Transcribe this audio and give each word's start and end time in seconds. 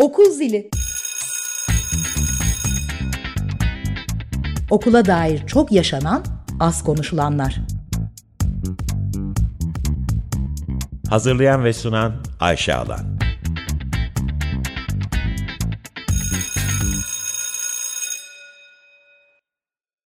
Okul 0.00 0.30
zili. 0.30 0.70
Okula 4.70 5.04
dair 5.04 5.46
çok 5.46 5.72
yaşanan, 5.72 6.24
az 6.60 6.84
konuşulanlar. 6.84 7.60
Hazırlayan 11.08 11.64
ve 11.64 11.72
sunan 11.72 12.12
Ayşe 12.40 12.74
Alan. 12.74 13.19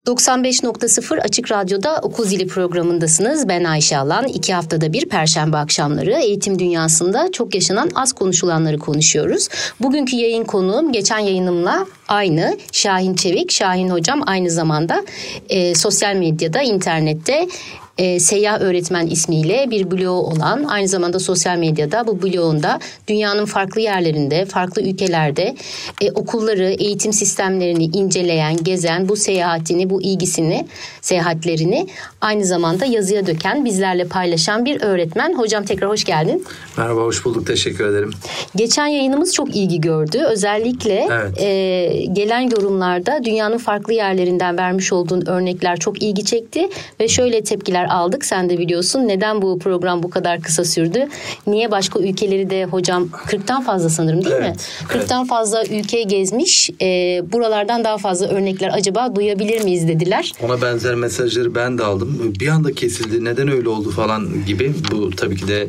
95.0 0.07 1.21
Açık 1.21 1.51
Radyo'da 1.51 1.99
Okul 2.01 2.25
Zili 2.25 2.47
programındasınız. 2.47 3.47
Ben 3.47 3.63
Ayşe 3.63 3.97
Alan. 3.97 4.27
İki 4.27 4.53
haftada 4.53 4.93
bir 4.93 5.09
Perşembe 5.09 5.57
akşamları 5.57 6.11
eğitim 6.11 6.59
dünyasında 6.59 7.31
çok 7.31 7.55
yaşanan 7.55 7.89
az 7.95 8.13
konuşulanları 8.13 8.79
konuşuyoruz. 8.79 9.47
Bugünkü 9.79 10.15
yayın 10.15 10.43
konuğum 10.43 10.91
geçen 10.91 11.19
yayınımla 11.19 11.85
aynı. 12.07 12.57
Şahin 12.71 13.15
Çevik. 13.15 13.51
Şahin 13.51 13.89
Hocam 13.89 14.21
aynı 14.25 14.49
zamanda 14.49 15.03
e, 15.49 15.75
sosyal 15.75 16.15
medyada, 16.15 16.61
internette 16.61 17.47
e, 18.01 18.19
Seyyah 18.19 18.61
Öğretmen 18.61 19.07
ismiyle 19.07 19.67
bir 19.69 19.91
bloğu 19.91 20.21
olan 20.21 20.63
aynı 20.63 20.87
zamanda 20.87 21.19
sosyal 21.19 21.57
medyada 21.57 22.07
bu 22.07 22.21
bloğunda 22.21 22.79
dünyanın 23.07 23.45
farklı 23.45 23.81
yerlerinde, 23.81 24.45
farklı 24.45 24.81
ülkelerde 24.81 25.55
e, 26.01 26.11
okulları, 26.11 26.63
eğitim 26.63 27.13
sistemlerini 27.13 27.83
inceleyen, 27.83 28.57
gezen, 28.63 29.09
bu 29.09 29.15
seyahatini, 29.15 29.89
bu 29.89 30.01
ilgisini, 30.01 30.65
seyahatlerini 31.01 31.87
aynı 32.21 32.45
zamanda 32.45 32.85
yazıya 32.85 33.27
döken, 33.27 33.65
bizlerle 33.65 34.07
paylaşan 34.07 34.65
bir 34.65 34.81
öğretmen. 34.81 35.37
Hocam 35.37 35.65
tekrar 35.65 35.89
hoş 35.89 36.03
geldin. 36.03 36.45
Merhaba, 36.77 37.01
hoş 37.01 37.25
bulduk. 37.25 37.47
Teşekkür 37.47 37.87
ederim. 37.87 38.11
Geçen 38.55 38.87
yayınımız 38.87 39.33
çok 39.33 39.55
ilgi 39.55 39.81
gördü. 39.81 40.23
Özellikle 40.29 41.07
evet. 41.11 41.41
e, 41.41 42.05
gelen 42.13 42.41
yorumlarda 42.41 43.23
dünyanın 43.23 43.57
farklı 43.57 43.93
yerlerinden 43.93 44.57
vermiş 44.57 44.93
olduğun 44.93 45.25
örnekler 45.25 45.77
çok 45.77 46.03
ilgi 46.03 46.25
çekti 46.25 46.69
ve 46.99 47.07
şöyle 47.07 47.43
tepkiler 47.43 47.90
aldık. 47.91 48.25
Sen 48.25 48.49
de 48.49 48.57
biliyorsun. 48.57 49.07
Neden 49.07 49.41
bu 49.41 49.59
program 49.59 50.03
bu 50.03 50.09
kadar 50.09 50.41
kısa 50.41 50.65
sürdü? 50.65 51.07
Niye 51.47 51.71
başka 51.71 51.99
ülkeleri 51.99 52.49
de 52.49 52.65
hocam 52.65 53.09
40'tan 53.27 53.63
fazla 53.63 53.89
sanırım 53.89 54.25
değil 54.25 54.35
evet, 54.39 54.55
mi? 54.55 54.87
40'tan 54.87 55.19
evet. 55.19 55.29
fazla 55.29 55.63
ülke 55.65 56.03
gezmiş. 56.03 56.69
E, 56.81 57.21
buralardan 57.31 57.83
daha 57.83 57.97
fazla 57.97 58.27
örnekler 58.27 58.71
acaba 58.73 59.15
duyabilir 59.15 59.63
miyiz 59.63 59.87
dediler. 59.87 60.31
Ona 60.43 60.61
benzer 60.61 60.95
mesajları 60.95 61.55
ben 61.55 61.77
de 61.77 61.83
aldım. 61.83 62.33
Bir 62.39 62.47
anda 62.47 62.71
kesildi. 62.71 63.25
Neden 63.25 63.47
öyle 63.47 63.69
oldu 63.69 63.91
falan 63.91 64.45
gibi. 64.45 64.73
Bu 64.91 65.09
tabii 65.09 65.35
ki 65.35 65.47
de 65.47 65.67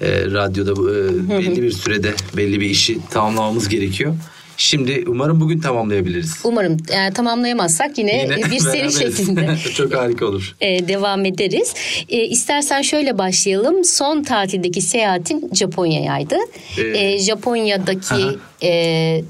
e, 0.00 0.24
radyoda 0.24 0.72
e, 0.72 1.28
belli 1.28 1.62
bir 1.62 1.70
sürede 1.70 2.14
belli 2.36 2.60
bir 2.60 2.70
işi 2.70 2.98
tamamlamamız 3.10 3.68
gerekiyor. 3.68 4.14
Şimdi 4.60 5.04
umarım 5.06 5.40
bugün 5.40 5.58
tamamlayabiliriz. 5.58 6.40
Umarım 6.44 6.76
yani 6.94 7.14
tamamlayamazsak 7.14 7.98
yine, 7.98 8.22
yine 8.22 8.50
bir 8.50 8.58
seri 8.58 8.92
şeklinde. 8.92 9.56
Çok 9.74 9.94
harika 9.94 10.26
olur. 10.26 10.56
Ee, 10.60 10.88
devam 10.88 11.24
ederiz. 11.24 11.74
Ee, 12.08 12.24
istersen 12.24 12.82
şöyle 12.82 13.18
başlayalım. 13.18 13.84
Son 13.84 14.22
tatildeki 14.22 14.82
seyahatin 14.82 15.50
Japonya'yaydı. 15.54 16.36
Ee, 16.78 16.82
ee, 16.82 17.18
Japonya'daki 17.18 18.38
e, 18.62 19.22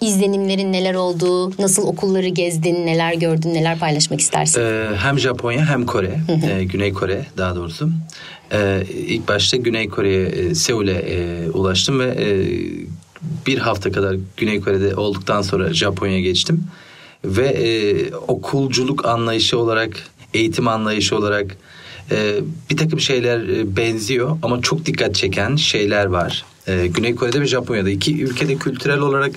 izlenimlerin 0.00 0.72
neler 0.72 0.94
olduğu, 0.94 1.62
nasıl 1.62 1.86
okulları 1.86 2.28
gezdin, 2.28 2.86
neler 2.86 3.14
gördün, 3.14 3.54
neler 3.54 3.78
paylaşmak 3.78 4.20
istersin? 4.20 4.60
Ee, 4.60 4.86
hem 4.96 5.18
Japonya 5.18 5.66
hem 5.66 5.86
Kore, 5.86 6.20
e, 6.50 6.64
Güney 6.64 6.92
Kore 6.92 7.26
daha 7.36 7.56
doğrusu. 7.56 7.90
Ee, 8.52 8.82
ilk 8.90 9.28
başta 9.28 9.56
Güney 9.56 9.88
Kore'ye, 9.88 10.26
e, 10.26 10.54
Seul'e 10.54 10.92
e, 10.92 11.50
ulaştım 11.50 12.00
ve 12.00 12.04
e, 12.04 12.28
bir 13.46 13.58
hafta 13.58 13.92
kadar 13.92 14.16
Güney 14.36 14.60
Kore'de 14.60 14.94
olduktan 14.94 15.42
sonra 15.42 15.74
Japonya'ya 15.74 16.20
geçtim. 16.20 16.64
Ve 17.24 17.46
e, 17.46 18.14
okulculuk 18.14 19.06
anlayışı 19.06 19.58
olarak, 19.58 19.90
eğitim 20.34 20.68
anlayışı 20.68 21.16
olarak 21.16 21.56
e, 22.10 22.40
bir 22.70 22.76
takım 22.76 23.00
şeyler 23.00 23.48
e, 23.48 23.76
benziyor 23.76 24.38
ama 24.42 24.62
çok 24.62 24.86
dikkat 24.86 25.14
çeken 25.14 25.56
şeyler 25.56 26.06
var. 26.06 26.44
E, 26.66 26.86
Güney 26.86 27.14
Kore'de 27.14 27.40
ve 27.40 27.46
Japonya'da 27.46 27.90
iki 27.90 28.22
ülkede 28.22 28.56
kültürel 28.56 28.98
olarak 28.98 29.32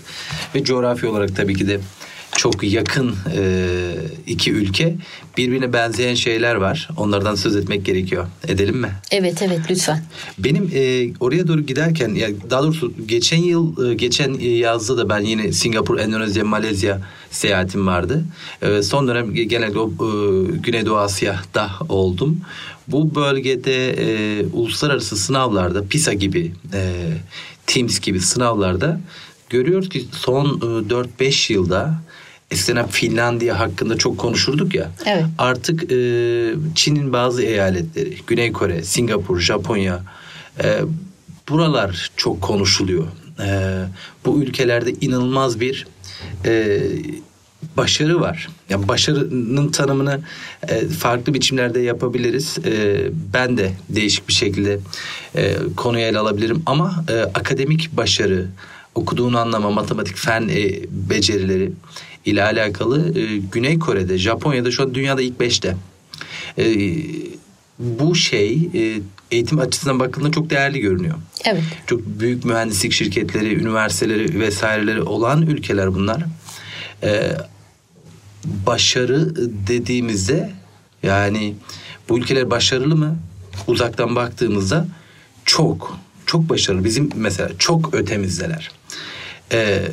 ve 0.56 0.64
coğrafi 0.64 1.08
olarak 1.08 1.36
tabii 1.36 1.56
ki 1.56 1.68
de 1.68 1.80
çok 2.36 2.64
yakın 2.64 3.16
e, 3.36 3.92
iki 4.28 4.52
ülke 4.52 4.96
birbirine 5.38 5.74
benzeyen 5.74 6.16
şeyler 6.16 6.56
var. 6.56 6.90
Onlardan 6.98 7.36
söz 7.36 7.56
etmek 7.56 7.86
gerekiyor. 7.86 8.28
Edelim 8.48 8.78
mi? 8.78 8.92
Evet 9.12 9.42
evet 9.42 9.60
lütfen. 9.70 10.04
Benim 10.38 10.72
e, 10.74 11.10
oraya 11.20 11.48
doğru 11.48 11.62
giderken 11.62 12.10
ya 12.10 12.30
daha 12.50 12.64
doğrusu 12.64 12.94
geçen 13.06 13.38
yıl 13.38 13.92
e, 13.92 13.94
geçen 13.94 14.34
yazda 14.40 14.98
da 14.98 15.10
ben 15.10 15.20
yine 15.20 15.52
Singapur, 15.52 16.00
Endonezya, 16.00 16.46
Malezya 16.46 17.02
seyahatim 17.32 17.88
vardı. 17.88 18.26
E, 18.62 18.82
son 18.82 19.08
dönem 19.08 19.34
genelde 19.34 19.80
o 19.80 19.90
e, 19.90 20.08
Güneydoğu 20.58 20.98
Asya'da 20.98 21.70
oldum. 21.90 22.42
Bu 22.88 23.16
bölgede 23.16 23.92
e, 23.92 24.46
uluslararası 24.54 25.18
sınavlarda 25.18 25.88
PISA 25.88 26.14
gibi, 26.14 26.52
e, 26.74 26.94
TIMSS 27.68 28.00
gibi 28.00 28.20
sınavlarda 28.20 29.02
görüyoruz 29.50 29.90
ki 29.90 30.06
son 30.12 30.46
e, 30.46 30.94
4-5 31.24 31.54
yılda 31.54 32.02
eskiden 32.52 32.88
Finlandiya 32.88 33.60
hakkında 33.60 33.98
çok 33.98 34.18
konuşurduk 34.18 34.76
ya. 34.76 34.92
Evet. 35.06 35.26
Artık 35.38 35.92
e, 35.92 35.96
Çin'in 36.76 37.14
bazı 37.14 37.42
eyaletleri, 37.42 38.18
Güney 38.28 38.52
Kore, 38.52 38.84
Singapur, 38.84 39.40
Japonya 39.40 40.02
e, 40.64 40.82
buralar 41.50 42.12
çok 42.18 42.42
konuşuluyor. 42.42 43.08
E, 43.40 43.84
bu 44.26 44.44
ülkelerde 44.44 44.92
inanılmaz 44.92 45.60
bir 45.60 45.88
e, 46.46 46.82
başarı 47.78 48.22
var. 48.22 48.50
Yani 48.70 48.88
başarının 48.88 49.70
tanımını 49.70 50.20
e, 50.68 50.88
farklı 50.88 51.34
biçimlerde 51.34 51.80
yapabiliriz. 51.80 52.58
E, 52.66 53.04
ben 53.34 53.58
de 53.58 53.72
değişik 53.90 54.28
bir 54.28 54.34
şekilde 54.34 54.80
e, 55.36 55.56
konuya 55.76 56.08
ele 56.08 56.20
alabilirim 56.20 56.64
ama 56.66 57.06
e, 57.10 57.20
akademik 57.20 57.98
başarı, 57.98 58.48
okuduğunu 58.96 59.40
anlama, 59.40 59.72
matematik, 59.72 60.18
fen 60.18 60.50
e, 60.50 60.84
becerileri 61.10 61.72
ile 62.26 62.44
alakalı 62.44 63.20
e, 63.20 63.38
Güney 63.38 63.80
Kore'de, 63.80 64.18
Japonya'da 64.18 64.72
şu 64.72 64.84
an 64.84 64.94
dünyada 64.94 65.22
ilk 65.22 65.40
beşte. 65.40 65.78
E, 66.58 66.96
bu 67.80 68.16
şey 68.16 68.70
e, 68.74 69.00
eğitim 69.32 69.60
açısından 69.60 70.00
bakıldığında 70.00 70.32
çok 70.32 70.50
değerli 70.50 70.80
görünüyor. 70.80 71.16
Evet. 71.46 71.64
Çok 71.88 72.06
büyük 72.06 72.46
mühendislik 72.46 72.92
şirketleri, 72.92 73.56
üniversiteleri 73.56 74.40
vesaireleri 74.40 75.02
olan 75.02 75.42
ülkeler 75.42 75.94
bunlar. 75.94 76.24
E, 77.04 77.32
başarı 78.46 79.36
dediğimizde 79.68 80.52
yani 81.04 81.56
bu 82.10 82.20
ülkeler 82.20 82.50
başarılı 82.50 82.96
mı? 82.96 83.18
Uzaktan 83.68 84.16
baktığımızda 84.16 84.88
çok 85.46 85.98
çok 86.26 86.50
başarılı. 86.50 86.84
Bizim 86.84 87.10
mesela 87.16 87.50
çok 87.60 87.94
ötemizdeler. 87.94 88.72
Ee, 89.52 89.88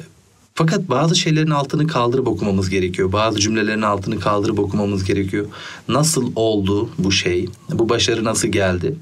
fakat 0.59 0.89
bazı 0.89 1.17
şeylerin 1.17 1.51
altını 1.51 1.87
kaldırıp 1.87 2.29
okumamız 2.29 2.71
gerekiyor. 2.71 3.13
Bazı 3.13 3.41
cümlelerin 3.41 3.83
altını 3.83 4.21
kaldırıp 4.21 4.59
okumamız 4.59 5.05
gerekiyor. 5.05 5.47
Nasıl 5.89 6.33
oldu 6.37 6.91
bu 6.99 7.13
şey? 7.13 7.49
Bu 7.73 7.89
başarı 7.89 8.25
nasıl 8.25 8.49
geldi? 8.49 8.95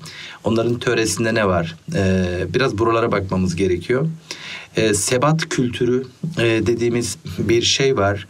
Onların 0.44 0.78
töresinde 0.78 1.34
ne 1.34 1.46
var? 1.48 1.76
Ee, 1.94 2.46
biraz 2.54 2.78
buralara 2.78 3.12
bakmamız 3.12 3.56
gerekiyor. 3.56 4.08
Ee, 4.76 4.94
sebat 4.94 5.48
kültürü 5.48 6.04
e, 6.38 6.42
dediğimiz 6.42 7.16
bir 7.38 7.62
şey 7.62 7.96
var. 7.96 8.26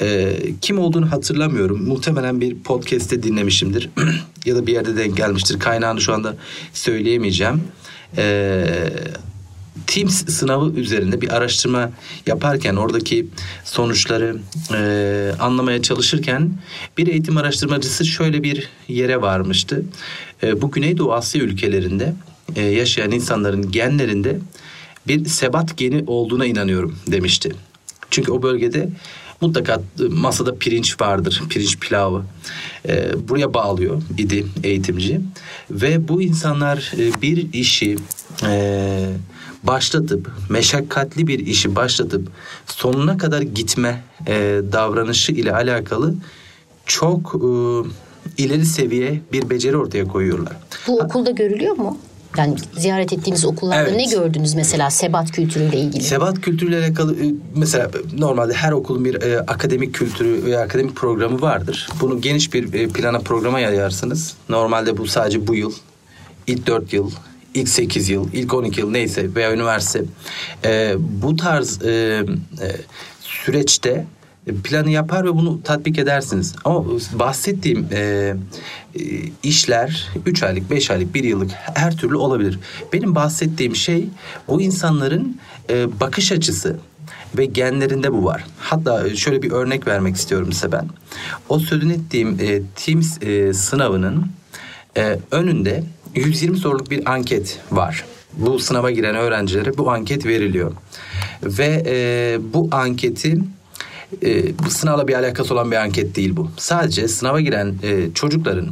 Ee, 0.00 0.36
kim 0.60 0.78
olduğunu 0.78 1.12
hatırlamıyorum. 1.12 1.82
Muhtemelen 1.82 2.40
bir 2.40 2.58
podcast'te 2.58 3.22
dinlemişimdir. 3.22 3.90
ya 4.44 4.56
da 4.56 4.66
bir 4.66 4.72
yerde 4.72 4.96
denk 4.96 5.16
gelmiştir. 5.16 5.58
Kaynağını 5.58 6.00
şu 6.00 6.14
anda 6.14 6.36
söyleyemeyeceğim. 6.72 7.62
Ee, 8.16 8.64
Teams 9.86 10.26
sınavı 10.28 10.70
üzerinde 10.70 11.20
bir 11.20 11.36
araştırma 11.36 11.90
yaparken 12.26 12.76
oradaki 12.76 13.26
sonuçları 13.64 14.36
e, 14.74 15.32
anlamaya 15.40 15.82
çalışırken 15.82 16.50
bir 16.98 17.06
eğitim 17.06 17.36
araştırmacısı 17.36 18.04
şöyle 18.04 18.42
bir 18.42 18.68
yere 18.88 19.22
varmıştı. 19.22 19.84
E, 20.42 20.62
bu 20.62 20.70
Güneydoğu 20.70 21.12
Asya 21.12 21.42
ülkelerinde 21.42 22.14
e, 22.56 22.62
yaşayan 22.62 23.10
insanların 23.10 23.70
genlerinde 23.70 24.38
bir 25.06 25.24
sebat 25.24 25.76
geni 25.76 26.04
olduğuna 26.06 26.46
inanıyorum 26.46 26.96
demişti. 27.06 27.52
Çünkü 28.10 28.32
o 28.32 28.42
bölgede 28.42 28.88
mutlaka 29.40 29.82
masada 30.10 30.54
pirinç 30.54 31.00
vardır, 31.00 31.42
pirinç 31.50 31.78
pilavı. 31.78 32.22
E, 32.88 33.10
buraya 33.28 33.54
bağlıyor 33.54 34.02
idi 34.18 34.46
eğitimci 34.64 35.20
ve 35.70 36.08
bu 36.08 36.22
insanlar 36.22 36.92
e, 36.98 37.22
bir 37.22 37.52
işi 37.52 37.96
e, 38.46 39.10
başlatıp 39.62 40.30
meşakkatli 40.48 41.26
bir 41.26 41.38
işi 41.46 41.76
başlatıp 41.76 42.28
sonuna 42.66 43.18
kadar 43.18 43.42
gitme 43.42 44.02
e, 44.26 44.60
davranışı 44.72 45.32
ile 45.32 45.52
alakalı 45.54 46.14
çok 46.86 47.34
e, 47.34 47.48
ileri 48.42 48.66
seviye 48.66 49.20
bir 49.32 49.50
beceri 49.50 49.76
ortaya 49.76 50.04
koyuyorlar. 50.08 50.56
Bu 50.86 50.98
okulda 51.00 51.30
görülüyor 51.30 51.76
mu? 51.76 51.98
Yani 52.36 52.56
ziyaret 52.78 53.12
ettiğiniz 53.12 53.44
okullarda 53.44 53.88
Evet. 53.88 53.96
ne 53.96 54.04
gördünüz 54.04 54.54
mesela 54.54 54.90
sebat 54.90 55.30
kültürüyle 55.32 55.80
ilgili? 55.80 56.02
Sebat 56.02 56.40
kültürüyle 56.40 56.78
alakalı 56.78 57.24
e, 57.24 57.34
mesela 57.56 57.90
normalde 58.18 58.52
her 58.52 58.72
okulun 58.72 59.04
bir 59.04 59.22
e, 59.22 59.40
akademik 59.40 59.94
kültürü 59.94 60.44
ve 60.44 60.58
akademik 60.58 60.96
programı 60.96 61.40
vardır. 61.42 61.88
Bunu 62.00 62.20
geniş 62.20 62.52
bir 62.54 62.74
e, 62.74 62.88
plana 62.88 63.18
programa 63.18 63.60
yayarsınız. 63.60 64.34
Normalde 64.48 64.96
bu 64.96 65.06
sadece 65.06 65.46
bu 65.46 65.54
yıl, 65.54 65.72
ilk 66.46 66.66
4 66.66 66.92
yıl, 66.92 67.10
ilk 67.58 67.68
8 67.68 68.08
yıl, 68.08 68.28
ilk 68.32 68.54
12 68.54 68.80
yıl 68.80 68.90
neyse 68.90 69.34
veya 69.34 69.54
üniversite. 69.54 70.04
E, 70.64 70.94
bu 70.98 71.36
tarz 71.36 71.82
e, 71.82 71.90
e, 71.90 72.68
süreçte 73.20 74.06
planı 74.64 74.90
yapar 74.90 75.24
ve 75.24 75.34
bunu 75.34 75.62
tatbik 75.62 75.98
edersiniz. 75.98 76.54
Ama 76.64 76.84
bahsettiğim 77.12 77.88
e, 77.92 78.34
işler 79.42 80.08
3 80.26 80.42
aylık, 80.42 80.70
5 80.70 80.90
aylık, 80.90 81.14
1 81.14 81.24
yıllık 81.24 81.50
her 81.52 81.96
türlü 81.96 82.16
olabilir. 82.16 82.58
Benim 82.92 83.14
bahsettiğim 83.14 83.76
şey 83.76 84.08
bu 84.48 84.62
insanların 84.62 85.40
e, 85.70 86.00
bakış 86.00 86.32
açısı 86.32 86.76
ve 87.38 87.44
genlerinde 87.44 88.12
bu 88.12 88.24
var. 88.24 88.44
Hatta 88.58 89.16
şöyle 89.16 89.42
bir 89.42 89.50
örnek 89.50 89.86
vermek 89.86 90.16
istiyorum 90.16 90.52
size 90.52 90.72
ben. 90.72 90.88
O 91.48 91.58
sözün 91.58 91.90
ettiğim 91.90 92.28
e, 92.40 92.62
Teams 92.76 93.22
e, 93.22 93.54
sınavının 93.54 94.26
e, 94.96 95.18
önünde 95.30 95.84
120 96.14 96.56
soruluk 96.58 96.90
bir 96.90 97.12
anket 97.12 97.58
var. 97.70 98.04
Bu 98.32 98.58
sınava 98.58 98.90
giren 98.90 99.14
öğrencilere 99.14 99.78
bu 99.78 99.90
anket 99.90 100.26
veriliyor. 100.26 100.72
Ve 101.42 101.82
e, 101.86 102.38
bu 102.54 102.68
anketi 102.72 103.38
e, 104.22 104.42
sınavla 104.68 105.08
bir 105.08 105.14
alakası 105.14 105.54
olan 105.54 105.70
bir 105.70 105.76
anket 105.76 106.16
değil 106.16 106.36
bu. 106.36 106.50
Sadece 106.56 107.08
sınava 107.08 107.40
giren 107.40 107.74
e, 107.82 108.14
çocukların 108.14 108.68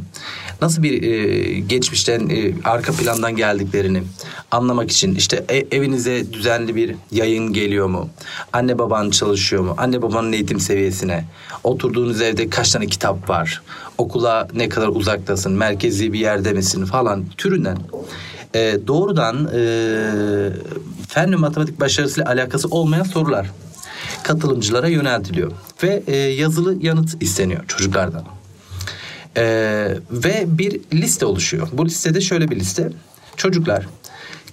nasıl 0.61 0.83
bir 0.83 1.03
e, 1.03 1.59
geçmişten 1.59 2.29
e, 2.29 2.53
arka 2.63 2.93
plandan 2.93 3.35
geldiklerini 3.35 4.03
anlamak 4.51 4.91
için 4.91 5.15
işte 5.15 5.45
e- 5.49 5.77
evinize 5.77 6.33
düzenli 6.33 6.75
bir 6.75 6.95
yayın 7.11 7.53
geliyor 7.53 7.87
mu? 7.87 8.09
Anne 8.53 8.77
baban 8.77 9.09
çalışıyor 9.09 9.63
mu? 9.63 9.75
Anne 9.77 10.01
babanın 10.01 10.33
eğitim 10.33 10.59
seviyesine, 10.59 11.25
oturduğunuz 11.63 12.21
evde 12.21 12.49
kaç 12.49 12.71
tane 12.71 12.87
kitap 12.87 13.29
var? 13.29 13.61
Okula 13.97 14.47
ne 14.53 14.69
kadar 14.69 14.87
uzaktasın? 14.87 15.51
Merkezi 15.51 16.13
bir 16.13 16.19
yerde 16.19 16.53
misin 16.53 16.85
falan 16.85 17.25
türünden 17.37 17.77
e, 18.55 18.77
doğrudan 18.87 19.49
e, 19.53 19.59
fen 21.07 21.31
ve 21.31 21.35
matematik 21.35 21.79
başarısıyla 21.79 22.29
alakası 22.29 22.67
olmayan 22.67 23.03
sorular 23.03 23.51
katılımcılara 24.23 24.87
yöneltiliyor 24.87 25.51
ve 25.83 26.03
e, 26.07 26.15
yazılı 26.15 26.77
yanıt 26.81 27.23
isteniyor 27.23 27.67
çocuklardan. 27.67 28.36
E, 29.37 29.43
ve 30.11 30.45
bir 30.47 30.81
liste 30.93 31.25
oluşuyor. 31.25 31.67
Bu 31.73 31.85
listede 31.85 32.21
şöyle 32.21 32.49
bir 32.49 32.55
liste. 32.55 32.89
Çocuklar 33.35 33.87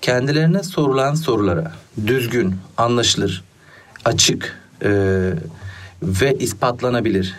kendilerine 0.01 0.63
sorulan 0.63 1.15
sorulara 1.15 1.73
düzgün, 2.07 2.57
anlaşılır, 2.77 3.45
açık 4.05 4.61
e, 4.83 4.91
ve 6.03 6.35
ispatlanabilir, 6.39 7.35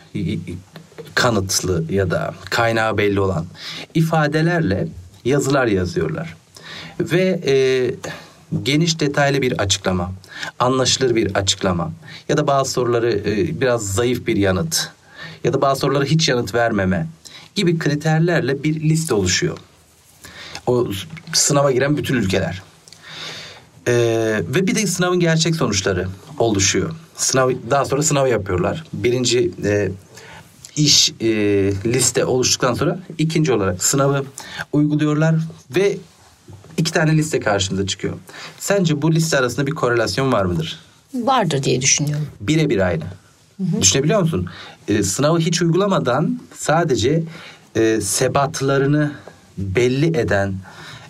kanıtlı 1.15 1.83
ya 1.89 2.11
da 2.11 2.33
kaynağı 2.49 2.97
belli 2.97 3.19
olan 3.19 3.45
ifadelerle 3.93 4.87
yazılar 5.25 5.67
yazıyorlar. 5.67 6.35
Ve 6.99 7.41
e, 7.45 7.55
geniş 8.63 8.99
detaylı 8.99 9.41
bir 9.41 9.61
açıklama, 9.61 10.11
anlaşılır 10.59 11.15
bir 11.15 11.35
açıklama 11.35 11.91
ya 12.29 12.37
da 12.37 12.47
bazı 12.47 12.71
soruları 12.71 13.11
e, 13.11 13.61
biraz 13.61 13.93
zayıf 13.93 14.27
bir 14.27 14.35
yanıt 14.35 14.89
ya 15.43 15.53
da 15.53 15.61
bazı 15.61 15.81
sorulara 15.81 16.03
hiç 16.03 16.29
yanıt 16.29 16.53
vermeme 16.53 17.07
gibi 17.55 17.77
kriterlerle 17.77 18.63
bir 18.63 18.81
liste 18.81 19.13
oluşuyor. 19.13 19.57
O 20.67 20.87
sınava 21.33 21.71
giren 21.71 21.97
bütün 21.97 22.15
ülkeler. 22.15 22.61
Ee, 23.87 23.93
ve 24.47 24.67
bir 24.67 24.75
de 24.75 24.87
sınavın 24.87 25.19
gerçek 25.19 25.55
sonuçları 25.55 26.07
oluşuyor. 26.39 26.91
Sınav 27.15 27.51
daha 27.69 27.85
sonra 27.85 28.03
sınav 28.03 28.27
yapıyorlar. 28.27 28.83
Birinci 28.93 29.51
e, 29.63 29.91
iş 30.75 31.13
e, 31.21 31.27
liste 31.85 32.25
oluştuktan 32.25 32.73
sonra 32.73 32.99
ikinci 33.17 33.53
olarak 33.53 33.83
sınavı 33.83 34.25
uyguluyorlar 34.73 35.35
ve 35.75 35.97
iki 36.77 36.91
tane 36.91 37.17
liste 37.17 37.39
karşımıza 37.39 37.87
çıkıyor. 37.87 38.13
Sence 38.59 39.01
bu 39.01 39.11
liste 39.11 39.37
arasında 39.37 39.67
bir 39.67 39.71
korelasyon 39.71 40.31
var 40.31 40.45
mıdır? 40.45 40.79
Vardır 41.13 41.63
diye 41.63 41.81
düşünüyorum. 41.81 42.27
Birebir 42.41 42.87
aynı. 42.87 43.03
Düşünebiliyor 43.81 44.21
musun? 44.21 44.47
Ee, 44.87 45.03
sınavı 45.03 45.39
hiç 45.39 45.61
uygulamadan 45.61 46.39
sadece 46.55 47.23
e, 47.75 48.01
sebatlarını 48.01 49.11
belli 49.57 50.17
eden 50.17 50.53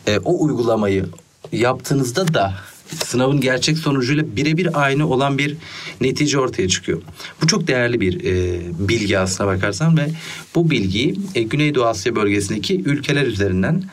e, 0.08 0.20
o 0.20 0.44
uygulamayı 0.44 1.06
yaptığınızda 1.52 2.34
da 2.34 2.54
sınavın 3.04 3.42
gerçek 3.42 3.78
sonucuyla 3.78 4.36
birebir 4.36 4.84
aynı 4.84 5.08
olan 5.08 5.38
bir 5.38 5.58
netice 6.02 6.40
ortaya 6.40 6.68
çıkıyor. 6.68 7.02
Bu 7.42 7.48
çok 7.48 7.68
değerli 7.68 8.02
bir 8.02 8.24
e, 8.24 8.62
bilgi 8.90 9.20
aslına 9.20 9.50
bakarsan 9.50 9.98
ve 9.98 10.10
bu 10.56 10.70
bilgiyi 10.70 11.20
e, 11.36 11.42
Güneydoğu 11.42 11.86
Asya 11.86 12.16
bölgesindeki 12.16 12.82
ülkeler 12.86 13.28
üzerinden 13.28 13.84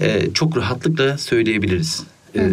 e, 0.00 0.30
çok 0.34 0.56
rahatlıkla 0.56 1.18
söyleyebiliriz. 1.18 2.02
E, 2.36 2.52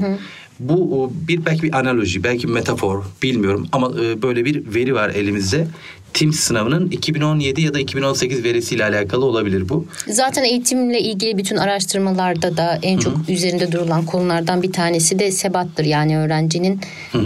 bu 0.60 1.12
bir 1.28 1.46
belki 1.46 1.64
bir 1.64 1.80
analoji, 1.80 2.24
belki 2.24 2.48
bir 2.48 2.54
metafor 2.54 3.04
bilmiyorum 3.24 3.68
ama 3.72 3.92
e, 4.02 4.22
böyle 4.22 4.46
bir 4.46 4.76
veri 4.76 4.94
var 4.96 5.10
elimizde. 5.10 5.68
TIMS 6.14 6.40
sınavının 6.40 6.90
2017 6.90 7.62
ya 7.62 7.74
da 7.74 7.80
2018 7.80 8.44
verisiyle 8.44 8.86
alakalı 8.86 9.26
olabilir 9.26 9.70
bu. 9.70 9.86
Zaten 10.08 10.44
eğitimle 10.44 11.00
ilgili 11.00 11.38
bütün 11.38 11.56
araştırmalarda 11.58 12.58
da 12.58 12.80
en 12.82 12.98
çok 12.98 13.14
üzerinde 13.30 13.72
durulan 13.72 14.06
konulardan 14.06 14.64
bir 14.64 14.72
tanesi 14.72 15.20
de 15.20 15.32
sebattır. 15.32 15.84
Yani 15.86 16.18
öğrencinin 16.18 16.82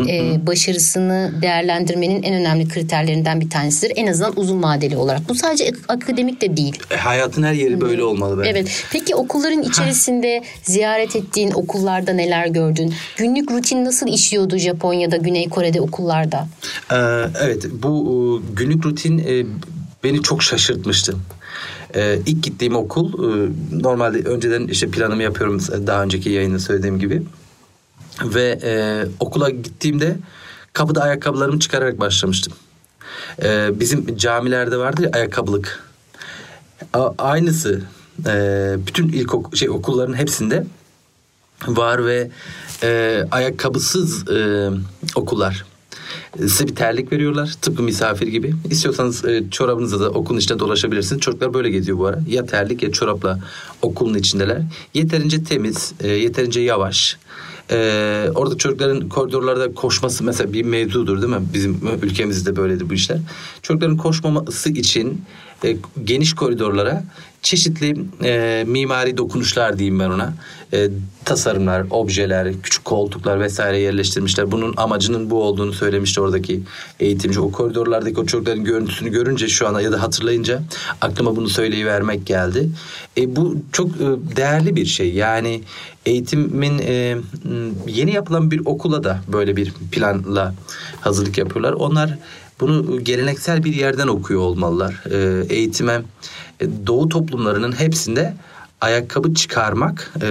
e, 0.09 0.47
başarısını 0.47 1.31
değerlendirmenin 1.41 2.23
en 2.23 2.33
önemli 2.33 2.67
kriterlerinden 2.67 3.41
bir 3.41 3.49
tanesidir. 3.49 3.93
En 3.95 4.07
azından 4.07 4.33
uzun 4.39 4.63
vadeli 4.63 4.97
olarak. 4.97 5.29
Bu 5.29 5.35
sadece 5.35 5.65
ak- 5.87 6.01
akademik 6.01 6.41
de 6.41 6.57
değil. 6.57 6.79
E, 6.91 6.95
hayatın 6.95 7.43
her 7.43 7.53
yeri 7.53 7.81
böyle 7.81 8.03
olmalı 8.03 8.37
bence. 8.39 8.49
Evet. 8.49 8.83
Peki 8.91 9.15
okulların 9.15 9.61
içerisinde 9.61 10.43
ziyaret 10.63 11.15
ettiğin 11.15 11.51
okullarda 11.51 12.13
neler 12.13 12.47
gördün? 12.47 12.93
Günlük 13.17 13.51
rutin 13.51 13.85
nasıl 13.85 14.07
işliyordu 14.07 14.57
Japonya'da, 14.57 15.17
Güney 15.17 15.49
Kore'de 15.49 15.81
okullarda? 15.81 16.47
Ee, 16.91 16.95
evet 17.43 17.65
bu 17.83 17.91
e, 18.51 18.55
günlük 18.71 18.85
rutin 18.85 19.17
e, 19.17 19.45
beni 20.03 20.21
çok 20.21 20.43
şaşırtmıştı. 20.43 21.15
Ee, 21.95 22.19
ilk 22.25 22.43
gittiğim 22.43 22.75
okul 22.75 23.13
e, 23.13 23.51
normalde 23.71 24.19
önceden 24.19 24.67
işte 24.67 24.87
planımı 24.87 25.23
yapıyorum 25.23 25.59
daha 25.59 26.03
önceki 26.03 26.29
yayında 26.29 26.59
söylediğim 26.59 26.99
gibi. 26.99 27.23
Ve 28.23 28.59
e, 28.63 29.05
okula 29.19 29.49
gittiğimde 29.49 30.17
kapıda 30.73 31.01
ayakkabılarımı 31.01 31.59
çıkararak 31.59 31.99
başlamıştım. 31.99 32.53
Ee, 33.43 33.69
bizim 33.79 34.17
camilerde 34.17 34.77
vardır 34.77 35.03
ya 35.03 35.09
ayakkabılık. 35.13 35.83
A- 36.93 37.13
aynısı 37.17 37.81
e, 38.27 38.75
bütün 38.87 39.09
ilk 39.09 39.57
şey 39.57 39.69
okulların 39.69 40.13
hepsinde 40.13 40.65
var 41.67 42.05
ve 42.05 42.31
e, 42.83 43.23
ayakkabısız 43.31 44.29
e, 44.29 44.69
okullar. 45.15 45.70
Size 46.37 46.67
bir 46.67 46.75
terlik 46.75 47.11
veriyorlar 47.11 47.55
tıpkı 47.61 47.83
misafir 47.83 48.27
gibi. 48.27 48.53
İstiyorsanız 48.69 49.25
e, 49.25 49.43
çorabınızla 49.51 49.99
da 49.99 50.09
okulun 50.09 50.39
içinde 50.39 50.59
dolaşabilirsiniz. 50.59 51.21
Çocuklar 51.21 51.53
böyle 51.53 51.69
geziyor 51.69 51.97
bu 51.97 52.05
ara. 52.05 52.19
Ya 52.27 52.45
terlik 52.45 52.83
ya 52.83 52.91
çorapla 52.91 53.39
okulun 53.81 54.13
içindeler. 54.13 54.61
Yeterince 54.93 55.43
temiz, 55.43 55.93
e, 55.99 56.07
yeterince 56.07 56.61
yavaş. 56.61 57.17
E, 57.71 57.77
orada 58.35 58.57
çocukların 58.57 59.09
koridorlarda 59.09 59.73
koşması 59.73 60.23
mesela 60.23 60.53
bir 60.53 60.63
mevzudur 60.63 61.21
değil 61.21 61.33
mi? 61.33 61.47
Bizim 61.53 61.79
ülkemizde 62.01 62.55
böyledir 62.55 62.89
bu 62.89 62.93
işler. 62.93 63.17
Çocukların 63.61 63.97
koşmaması 63.97 64.69
için 64.69 65.21
e, 65.63 65.77
geniş 66.03 66.33
koridorlara 66.33 67.03
çeşitli 67.41 67.95
e, 68.23 68.63
mimari 68.67 69.17
dokunuşlar 69.17 69.77
diyeyim 69.77 69.99
ben 69.99 70.09
ona. 70.09 70.33
E, 70.73 70.89
tasarımlar, 71.25 71.85
objeler, 71.89 72.61
küçük 72.63 72.85
koltuklar 72.85 73.39
vesaire 73.39 73.79
yerleştirmişler. 73.79 74.51
Bunun 74.51 74.73
amacının 74.77 75.29
bu 75.29 75.43
olduğunu 75.43 75.73
söylemişti 75.73 76.21
oradaki 76.21 76.61
eğitimci. 76.99 77.39
O 77.39 77.51
koridorlardaki 77.51 78.19
o 78.19 78.25
çocukların 78.25 78.63
görüntüsünü 78.63 79.09
görünce 79.09 79.47
şu 79.47 79.67
an 79.67 79.79
ya 79.79 79.91
da 79.91 80.01
hatırlayınca 80.01 80.61
aklıma 81.01 81.35
bunu 81.35 81.49
söyleyivermek 81.49 82.25
geldi. 82.25 82.69
E, 83.17 83.35
bu 83.35 83.57
çok 83.71 83.89
e, 83.89 84.35
değerli 84.35 84.75
bir 84.75 84.85
şey. 84.85 85.13
Yani 85.13 85.61
eğitimin 86.05 86.79
e, 86.79 87.17
yeni 87.87 88.13
yapılan 88.13 88.51
bir 88.51 88.61
okula 88.65 89.03
da 89.03 89.21
böyle 89.27 89.55
bir 89.55 89.73
planla 89.91 90.53
hazırlık 91.01 91.37
yapıyorlar. 91.37 91.73
Onlar 91.73 92.17
bunu 92.61 93.03
geleneksel 93.03 93.63
bir 93.63 93.73
yerden 93.73 94.07
okuyor 94.07 94.41
olmalılar. 94.41 95.03
E, 95.11 95.45
eğitime 95.55 96.01
e, 96.59 96.65
doğu 96.87 97.09
toplumlarının 97.09 97.71
hepsinde 97.71 98.33
ayakkabı 98.81 99.33
çıkarmak 99.33 100.13
e, 100.21 100.27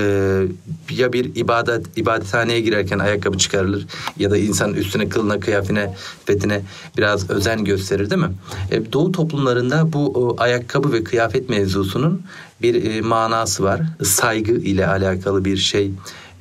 ya 0.90 1.12
bir 1.12 1.34
ibadet 1.34 1.98
ibadethaneye 1.98 2.60
girerken 2.60 2.98
ayakkabı 2.98 3.38
çıkarılır 3.38 3.86
ya 4.18 4.30
da 4.30 4.36
insan 4.36 4.74
üstüne 4.74 5.08
kılına 5.08 5.40
kıyafine 5.40 5.94
fetine 6.24 6.62
biraz 6.98 7.30
özen 7.30 7.64
gösterir 7.64 8.10
değil 8.10 8.20
mi? 8.20 8.32
E, 8.70 8.92
Doğu 8.92 9.12
toplumlarında 9.12 9.92
bu 9.92 10.06
o, 10.06 10.36
ayakkabı 10.42 10.92
ve 10.92 11.04
kıyafet 11.04 11.48
mevzusunun 11.48 12.22
bir 12.62 12.84
e, 12.84 13.00
manası 13.00 13.64
var. 13.64 13.80
Saygı 14.02 14.52
ile 14.52 14.86
alakalı 14.86 15.44
bir 15.44 15.56
şey 15.56 15.90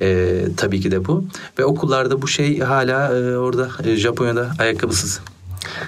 e, 0.02 0.38
tabii 0.56 0.80
ki 0.80 0.90
de 0.90 1.04
bu. 1.04 1.24
Ve 1.58 1.64
okullarda 1.64 2.22
bu 2.22 2.28
şey 2.28 2.58
hala 2.58 3.18
e, 3.18 3.36
orada 3.36 3.68
e, 3.84 3.96
Japonya'da 3.96 4.50
ayakkabısız. 4.58 5.20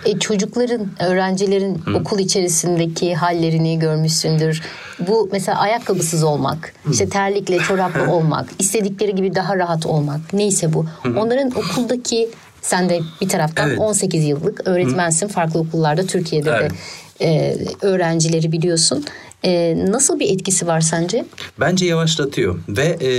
E, 0.04 0.18
çocukların, 0.18 0.88
öğrencilerin 1.00 1.82
okul 1.94 2.18
içerisindeki 2.18 3.14
hallerini 3.14 3.78
görmüşsündür. 3.78 4.62
Bu 5.08 5.28
mesela 5.32 5.58
ayakkabısız 5.58 6.22
olmak, 6.24 6.74
işte 6.90 7.08
terlikle, 7.08 7.58
çorapla 7.58 8.10
olmak, 8.12 8.48
istedikleri 8.58 9.14
gibi 9.14 9.34
daha 9.34 9.56
rahat 9.56 9.86
olmak, 9.86 10.32
neyse 10.32 10.72
bu. 10.72 10.86
Onların 11.16 11.50
okuldaki, 11.50 12.28
sen 12.62 12.88
de 12.88 13.00
bir 13.20 13.28
taraftan 13.28 13.68
Evet. 13.68 13.78
18 13.78 14.24
yıllık 14.24 14.66
öğretmensin 14.68 15.28
farklı 15.28 15.60
okullarda, 15.60 16.06
Türkiye'de 16.06 16.50
Evet. 16.50 16.70
de 16.70 16.74
e, 17.20 17.56
öğrencileri 17.80 18.52
biliyorsun. 18.52 19.04
E, 19.44 19.74
nasıl 19.86 20.20
bir 20.20 20.30
etkisi 20.30 20.66
var 20.66 20.80
sence? 20.80 21.24
Bence 21.60 21.86
yavaşlatıyor 21.86 22.58
ve 22.68 22.96
e, 23.00 23.10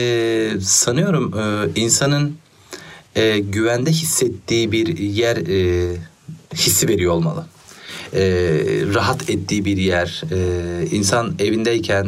sanıyorum 0.62 1.34
e, 1.40 1.70
insanın 1.82 2.38
e, 3.16 3.40
güvende 3.40 3.92
hissettiği 3.92 4.72
bir 4.72 4.98
yer 4.98 5.38
e, 5.38 5.96
hissi 6.56 6.88
veriyor 6.88 7.14
olmalı. 7.14 7.46
E, 8.14 8.22
rahat 8.94 9.30
ettiği 9.30 9.66
bir 9.66 9.78
yer. 9.78 10.24
E, 10.32 10.86
insan 10.92 11.36
evindeyken 11.40 12.08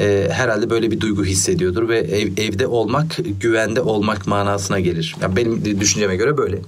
e, 0.00 0.28
herhalde 0.32 0.70
böyle 0.70 0.90
bir 0.90 1.00
duygu 1.00 1.24
hissediyordur 1.24 1.88
ve 1.88 1.98
ev, 1.98 2.28
evde 2.36 2.66
olmak 2.66 3.18
güvende 3.40 3.80
olmak 3.80 4.26
manasına 4.26 4.80
gelir. 4.80 5.16
Yani 5.22 5.36
benim 5.36 5.80
düşünceme 5.80 6.16
göre 6.16 6.36
böyle. 6.36 6.58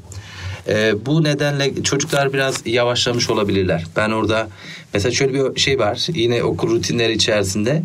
E, 0.69 1.07
bu 1.07 1.25
nedenle 1.25 1.83
çocuklar 1.83 2.33
biraz 2.33 2.63
yavaşlamış 2.67 3.31
olabilirler. 3.31 3.87
Ben 3.97 4.11
orada 4.11 4.49
mesela 4.95 5.13
şöyle 5.13 5.55
bir 5.55 5.61
şey 5.61 5.79
var 5.79 6.07
yine 6.15 6.43
okul 6.43 6.71
rutinleri 6.71 7.13
içerisinde 7.13 7.83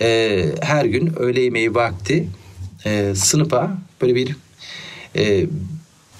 e, 0.00 0.44
her 0.60 0.84
gün 0.84 1.12
öğle 1.16 1.40
yemeği 1.40 1.74
vakti 1.74 2.28
e, 2.86 3.14
sınıfa 3.14 3.78
böyle 4.02 4.14
bir 4.14 4.36
e, 5.16 5.46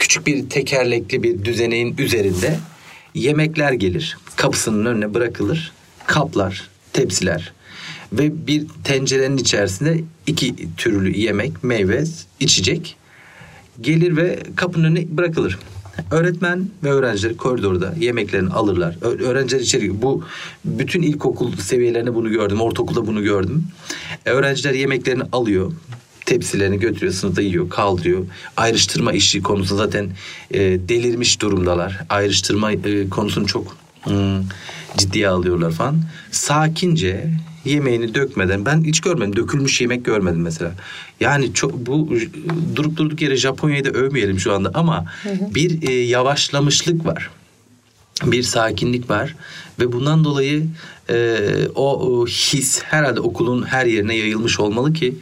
küçük 0.04 0.26
bir 0.26 0.50
tekerlekli 0.50 1.22
bir 1.22 1.44
düzeneğin 1.44 1.94
üzerinde 1.98 2.58
yemekler 3.14 3.72
gelir. 3.72 4.18
Kapısının 4.36 4.84
önüne 4.86 5.14
bırakılır. 5.14 5.72
Kaplar, 6.06 6.68
tepsiler 6.92 7.52
ve 8.12 8.46
bir 8.46 8.66
tencerenin 8.84 9.36
içerisinde 9.36 10.00
iki 10.26 10.54
türlü 10.76 11.18
yemek, 11.18 11.64
meyve, 11.64 12.04
içecek 12.40 12.96
gelir 13.80 14.16
ve 14.16 14.38
kapının 14.56 14.84
önüne 14.84 15.16
bırakılır. 15.16 15.58
Öğretmen 16.10 16.68
ve 16.84 16.90
öğrenciler 16.90 17.36
koridorda 17.36 17.94
yemeklerini 18.00 18.50
alırlar. 18.50 18.96
Öğrenciler 19.02 19.60
içeri 19.60 20.02
bu 20.02 20.24
bütün 20.64 21.02
ilkokul 21.02 21.56
seviyelerinde 21.56 22.14
bunu 22.14 22.30
gördüm. 22.30 22.60
Ortaokulda 22.60 23.06
bunu 23.06 23.22
gördüm. 23.22 23.64
E, 24.26 24.30
Öğrenciler 24.30 24.74
yemeklerini 24.74 25.22
alıyor. 25.32 25.72
Tepsilerini 26.26 26.78
götürüyor, 26.78 27.12
sınıfta 27.12 27.42
yiyor, 27.42 27.70
kaldırıyor. 27.70 28.26
Ayrıştırma 28.56 29.12
işi 29.12 29.42
konusu 29.42 29.76
zaten 29.76 30.10
e, 30.50 30.60
delirmiş 30.60 31.40
durumdalar. 31.40 32.00
Ayrıştırma 32.08 32.72
e, 32.72 33.08
konusunu 33.10 33.46
çok 33.46 33.76
hmm, 34.04 34.42
ciddiye 34.96 35.28
alıyorlar 35.28 35.72
falan. 35.72 36.02
Sakince 36.30 37.30
yemeğini 37.64 38.14
dökmeden 38.14 38.66
ben 38.66 38.84
hiç 38.84 39.00
görmedim. 39.00 39.36
Dökülmüş 39.36 39.80
yemek 39.80 40.04
görmedim 40.04 40.40
mesela. 40.40 40.72
Yani 41.20 41.54
çok 41.54 41.86
bu 41.86 42.16
durup 42.76 42.96
durduk 42.96 43.22
yere 43.22 43.36
Japonya'yı 43.36 43.84
da 43.84 43.90
övmeyelim 43.90 44.40
şu 44.40 44.54
anda 44.54 44.70
ama 44.74 45.04
bir 45.54 45.88
e, 45.88 45.92
yavaşlamışlık 45.92 47.06
var. 47.06 47.30
Bir 48.24 48.42
sakinlik 48.42 49.10
var 49.10 49.34
ve 49.78 49.92
bundan 49.92 50.24
dolayı 50.24 50.66
e, 51.10 51.38
o, 51.74 52.00
o 52.00 52.26
his 52.26 52.82
herhalde 52.82 53.20
okulun 53.20 53.62
her 53.62 53.86
yerine 53.86 54.16
yayılmış 54.16 54.60
olmalı 54.60 54.92
ki 54.92 55.14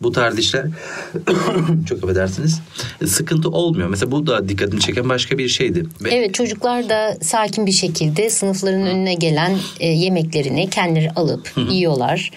bu 0.00 0.12
tarz 0.12 0.38
işler 0.38 0.66
çok 1.88 2.04
affedersiniz 2.04 2.60
sıkıntı 3.06 3.48
olmuyor. 3.48 3.88
Mesela 3.88 4.12
bu 4.12 4.26
da 4.26 4.48
dikkatimi 4.48 4.80
çeken 4.80 5.08
başka 5.08 5.38
bir 5.38 5.48
şeydi. 5.48 5.84
Ve 6.00 6.14
Evet 6.14 6.34
çocuklar 6.34 6.88
da 6.88 7.16
sakin 7.22 7.66
bir 7.66 7.72
şekilde 7.72 8.30
sınıfların 8.30 8.86
önüne 8.86 9.14
gelen 9.14 9.58
e, 9.80 9.86
yemeklerini 9.88 10.70
kendileri 10.70 11.10
alıp 11.10 11.52
yiyorlar. 11.70 12.30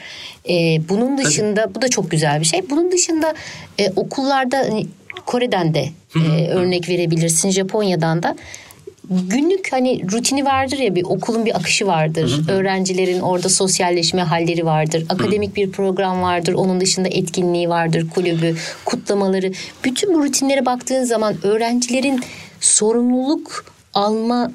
E, 0.50 0.82
bunun 0.89 1.17
dışında 1.17 1.75
bu 1.75 1.82
da 1.82 1.88
çok 1.88 2.12
güzel 2.12 2.39
bir 2.39 2.46
şey. 2.46 2.70
Bunun 2.70 2.91
dışında 2.91 3.34
e, 3.79 3.89
okullarda 3.96 4.58
hani, 4.58 4.88
Kore'den 5.25 5.74
de 5.74 5.89
e, 6.15 6.48
örnek 6.48 6.89
verebilirsin 6.89 7.50
Japonya'dan 7.50 8.24
da. 8.24 8.36
Günlük 9.10 9.72
hani 9.72 10.12
rutini 10.12 10.45
vardır 10.45 10.77
ya 10.77 10.95
bir 10.95 11.03
okulun 11.03 11.45
bir 11.45 11.55
akışı 11.55 11.88
vardır. 11.88 12.41
Öğrencilerin 12.50 13.19
orada 13.19 13.50
sosyalleşme 13.50 14.22
halleri 14.22 14.65
vardır. 14.65 15.05
Akademik 15.10 15.55
bir 15.55 15.72
program 15.72 16.22
vardır. 16.22 16.53
Onun 16.53 16.81
dışında 16.81 17.07
etkinliği 17.07 17.69
vardır, 17.69 18.10
kulübü, 18.10 18.55
kutlamaları. 18.86 19.51
Bütün 19.83 20.13
bu 20.13 20.24
rutinlere 20.24 20.65
baktığın 20.65 21.03
zaman 21.03 21.36
öğrencilerin 21.43 22.22
sorumluluk 22.60 23.65
alma 23.93 24.51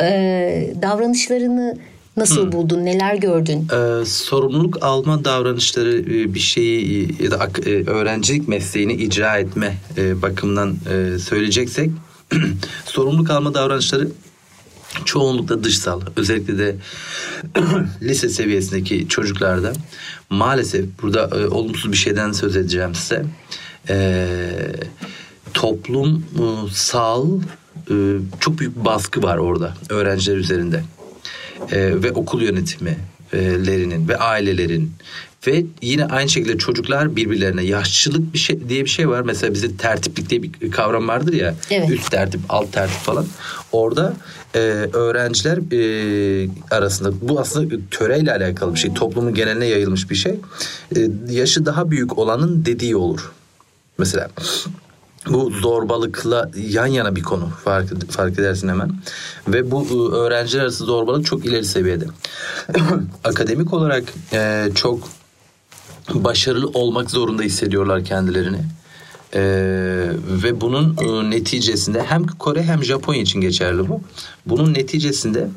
e, 0.00 0.74
davranışlarını 0.82 1.78
nasıl 2.16 2.52
buldun? 2.52 2.84
Neler 2.84 3.14
gördün? 3.14 3.68
Ee, 3.72 4.04
sorumluluk 4.04 4.82
alma 4.82 5.24
davranışları 5.24 6.00
e, 6.00 6.34
bir 6.34 6.40
şeyi 6.40 7.08
e, 7.20 7.24
ya 7.24 7.30
da 7.30 7.50
e, 7.66 7.70
öğrencilik 7.70 8.48
mesleğini 8.48 8.92
icra 8.92 9.38
etme 9.38 9.76
bakımından 10.22 10.76
söyleyeceksek 11.18 11.90
sorumluluk 12.84 13.30
alma 13.30 13.54
davranışları 13.54 14.08
çoğunlukla 15.04 15.64
dışsal 15.64 16.00
özellikle 16.16 16.58
de 16.58 16.76
lise 18.02 18.28
seviyesindeki 18.28 19.08
çocuklarda. 19.08 19.72
Maalesef 20.30 20.84
burada 21.02 21.38
e, 21.38 21.46
olumsuz 21.46 21.92
bir 21.92 21.96
şeyden 21.96 22.32
söz 22.32 22.56
edeceğim 22.56 22.94
size. 22.94 23.24
E, 23.88 24.26
toplumsal 25.54 27.40
e, 27.90 27.94
çok 28.40 28.58
büyük 28.58 28.84
baskı 28.84 29.22
var 29.22 29.36
orada 29.36 29.74
öğrenciler 29.88 30.36
üzerinde. 30.36 30.84
E, 31.72 32.02
ve 32.02 32.12
okul 32.12 32.42
yönetimilerinin 32.42 34.08
ve 34.08 34.16
ailelerin 34.16 34.92
ve 35.46 35.64
yine 35.82 36.04
aynı 36.04 36.28
şekilde 36.28 36.58
çocuklar 36.58 37.16
birbirlerine 37.16 37.62
yaşçılık 37.62 38.34
bir 38.34 38.38
şey 38.38 38.68
diye 38.68 38.84
bir 38.84 38.90
şey 38.90 39.08
var. 39.08 39.20
Mesela 39.20 39.54
bizde 39.54 39.76
tertiplik 39.76 40.30
diye 40.30 40.42
bir 40.42 40.70
kavram 40.70 41.08
vardır 41.08 41.32
ya. 41.32 41.54
Evet. 41.70 41.90
Üst 41.90 42.10
tertip, 42.10 42.40
alt 42.48 42.72
tertip 42.72 43.00
falan. 43.00 43.26
Orada 43.72 44.14
e, 44.54 44.58
öğrenciler 44.92 45.58
e, 45.72 46.48
arasında 46.70 47.12
bu 47.22 47.40
aslında 47.40 47.74
töreyle 47.90 48.32
alakalı 48.32 48.74
bir 48.74 48.78
şey. 48.78 48.94
Toplumun 48.94 49.34
geneline 49.34 49.66
yayılmış 49.66 50.10
bir 50.10 50.14
şey. 50.14 50.34
E, 50.96 51.08
yaşı 51.30 51.66
daha 51.66 51.90
büyük 51.90 52.18
olanın 52.18 52.64
dediği 52.64 52.96
olur. 52.96 53.32
Mesela 53.98 54.28
bu 55.30 55.50
zorbalıkla 55.50 56.50
yan 56.56 56.86
yana 56.86 57.16
bir 57.16 57.22
konu 57.22 57.48
fark, 57.64 58.10
fark 58.12 58.38
edersin 58.38 58.68
hemen. 58.68 58.90
Ve 59.48 59.70
bu 59.70 59.86
e, 59.86 60.16
öğrenciler 60.16 60.62
arası 60.62 60.84
zorbalık 60.84 61.26
çok 61.26 61.46
ileri 61.46 61.64
seviyede. 61.64 62.06
Akademik 63.24 63.72
olarak 63.72 64.04
e, 64.32 64.68
çok 64.74 65.08
başarılı 66.14 66.68
olmak 66.68 67.10
zorunda 67.10 67.42
hissediyorlar 67.42 68.04
kendilerini. 68.04 68.60
E, 69.34 69.40
ve 70.42 70.60
bunun 70.60 70.96
e, 70.96 71.30
neticesinde 71.30 72.02
hem 72.02 72.26
Kore 72.26 72.62
hem 72.62 72.84
Japonya 72.84 73.20
için 73.20 73.40
geçerli 73.40 73.88
bu. 73.88 74.00
Bunun 74.46 74.74
neticesinde 74.74 75.48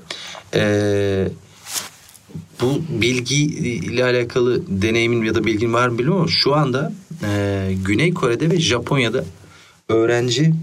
e, 0.54 1.28
bu 2.62 2.82
bilgi 3.02 3.36
ile 3.36 4.04
alakalı 4.04 4.82
deneyimin 4.82 5.26
ya 5.26 5.36
da 5.36 5.46
bilgin 5.46 5.74
var 5.74 5.88
mı 5.88 5.98
bilmiyorum 5.98 6.30
şu 6.30 6.56
anda 6.56 6.94
e, 7.24 7.74
Güney 7.86 8.14
Kore'de 8.14 8.52
ve 8.52 8.60
Japonya'da 8.60 9.24
öğrenci 9.90 10.54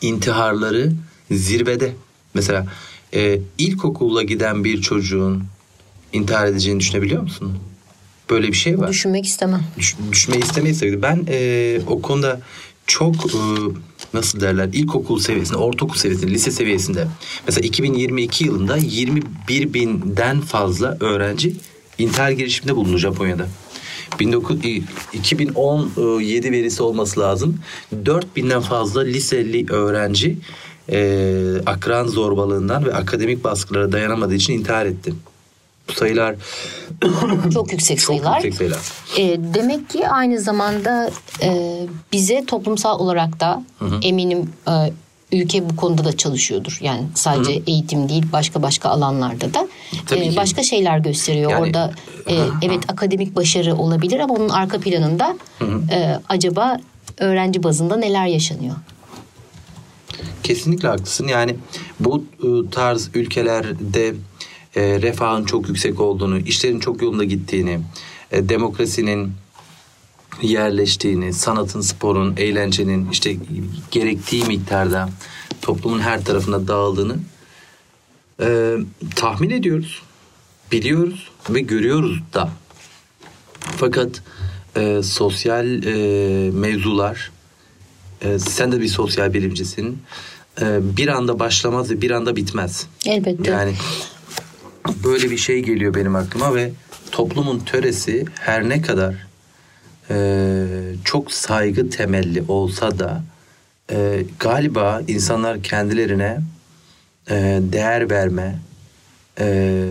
intiharları 0.00 0.92
zirvede. 1.30 1.92
Mesela 2.34 2.66
e, 3.14 3.40
ilkokula 3.58 4.22
giden 4.22 4.64
bir 4.64 4.82
çocuğun 4.82 5.44
intihar 6.12 6.46
edeceğini 6.46 6.80
düşünebiliyor 6.80 7.22
musun? 7.22 7.58
Böyle 8.30 8.48
bir 8.48 8.56
şey 8.56 8.78
var. 8.78 8.88
Düşünmek 8.88 9.26
istemem. 9.26 9.62
Düş, 9.78 9.96
düşmeyi 10.12 10.42
istemeyiz 10.42 10.80
tabii. 10.80 11.02
Ben 11.02 11.26
e, 11.28 11.80
o 11.86 12.02
konuda 12.02 12.40
çok 12.86 13.14
e, 13.14 13.38
nasıl 14.14 14.40
derler 14.40 14.68
ilkokul 14.72 15.18
seviyesinde, 15.18 15.58
ortaokul 15.58 15.96
seviyesinde, 15.96 16.30
lise 16.30 16.50
seviyesinde 16.50 17.06
mesela 17.46 17.66
2022 17.66 18.44
yılında 18.44 18.76
21 18.76 19.74
binden 19.74 20.40
fazla 20.40 20.96
öğrenci 21.00 21.56
intihar 21.98 22.30
girişiminde 22.30 22.76
bulundu 22.76 22.98
Japonya'da. 22.98 23.48
19, 24.20 24.56
2017 25.12 26.52
verisi 26.52 26.82
olması 26.82 27.20
lazım. 27.20 27.58
4000'den 28.04 28.60
fazla 28.60 29.00
liseli 29.00 29.72
öğrenci 29.72 30.36
e, 30.92 31.32
akran 31.66 32.06
zorbalığından 32.06 32.84
ve 32.84 32.94
akademik 32.94 33.44
baskılara 33.44 33.92
dayanamadığı 33.92 34.34
için 34.34 34.52
intihar 34.52 34.86
etti. 34.86 35.14
Sayılar 35.94 36.34
Çok 37.54 37.72
yüksek 37.72 37.98
çok 37.98 38.06
sayılar. 38.06 38.34
yüksek 38.44 38.54
sayılar. 38.54 38.80
E, 39.18 39.54
demek 39.54 39.90
ki 39.90 40.08
aynı 40.08 40.40
zamanda 40.40 41.10
e, 41.42 41.80
bize 42.12 42.44
toplumsal 42.46 42.98
olarak 43.00 43.40
da 43.40 43.62
eminim 44.02 44.50
e, 44.68 44.72
ülke 45.32 45.70
bu 45.70 45.76
konuda 45.76 46.04
da 46.04 46.16
çalışıyordur. 46.16 46.78
Yani 46.80 47.02
sadece 47.14 47.62
eğitim 47.66 48.08
değil 48.08 48.24
başka 48.32 48.62
başka 48.62 48.88
alanlarda 48.88 49.54
da 49.54 49.68
Tabii 50.06 50.20
e, 50.20 50.30
ki. 50.30 50.36
başka 50.36 50.62
şeyler 50.62 50.98
gösteriyor. 50.98 51.50
Yani- 51.50 51.62
Orada 51.62 51.92
e, 52.30 52.34
evet 52.62 52.80
akademik 52.88 53.36
başarı 53.36 53.76
olabilir 53.76 54.20
ama 54.20 54.34
onun 54.34 54.48
arka 54.48 54.80
planında 54.80 55.36
e, 55.90 56.18
acaba 56.28 56.76
öğrenci 57.18 57.62
bazında 57.62 57.96
neler 57.96 58.26
yaşanıyor? 58.26 58.74
Kesinlikle 60.42 60.88
haklısın. 60.88 61.28
Yani 61.28 61.56
bu 62.00 62.24
e, 62.42 62.70
tarz 62.70 63.08
ülkelerde 63.14 64.14
e, 64.76 65.02
refahın 65.02 65.44
çok 65.44 65.68
yüksek 65.68 66.00
olduğunu, 66.00 66.38
işlerin 66.38 66.80
çok 66.80 67.02
yolunda 67.02 67.24
gittiğini, 67.24 67.80
e, 68.30 68.48
demokrasinin 68.48 69.32
yerleştiğini, 70.42 71.32
sanatın, 71.32 71.80
sporun, 71.80 72.34
eğlencenin 72.36 73.10
işte 73.10 73.36
gerektiği 73.90 74.44
miktarda 74.44 75.08
toplumun 75.62 76.00
her 76.00 76.24
tarafına 76.24 76.68
dağıldığını 76.68 77.16
e, 78.40 78.76
tahmin 79.16 79.50
ediyoruz, 79.50 80.02
biliyoruz 80.72 81.28
ve 81.50 81.60
görüyoruz 81.60 82.22
da. 82.34 82.50
Fakat 83.60 84.22
e, 84.76 85.02
sosyal 85.02 85.82
e, 85.84 86.50
mevzular, 86.50 87.30
e, 88.22 88.38
sen 88.38 88.72
de 88.72 88.80
bir 88.80 88.88
sosyal 88.88 89.34
bilimcisin, 89.34 89.98
e, 90.60 90.96
bir 90.96 91.08
anda 91.08 91.38
başlamaz 91.38 91.90
ve 91.90 92.00
bir 92.00 92.10
anda 92.10 92.36
bitmez. 92.36 92.86
Elbette. 93.06 93.50
Yani 93.50 93.74
böyle 95.04 95.30
bir 95.30 95.36
şey 95.38 95.62
geliyor 95.62 95.94
benim 95.94 96.16
aklıma 96.16 96.54
ve 96.54 96.70
toplumun 97.10 97.58
töresi 97.58 98.24
her 98.40 98.68
ne 98.68 98.82
kadar 98.82 99.14
e, 100.10 100.66
çok 101.04 101.32
saygı 101.32 101.90
temelli 101.90 102.44
olsa 102.48 102.98
da 102.98 103.22
e, 103.90 104.22
galiba 104.40 105.02
insanlar 105.08 105.62
kendilerine 105.62 106.40
e, 107.30 107.60
değer 107.62 108.10
verme 108.10 108.58
e, 109.40 109.84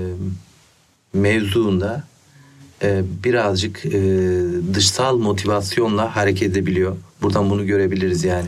mevzuunda 1.13 2.03
e, 2.83 3.01
birazcık 3.23 3.85
e, 3.85 3.91
dışsal 4.73 5.17
motivasyonla 5.17 6.15
hareket 6.15 6.51
edebiliyor. 6.51 6.97
Buradan 7.21 7.49
bunu 7.49 7.65
görebiliriz 7.65 8.23
yani. 8.23 8.47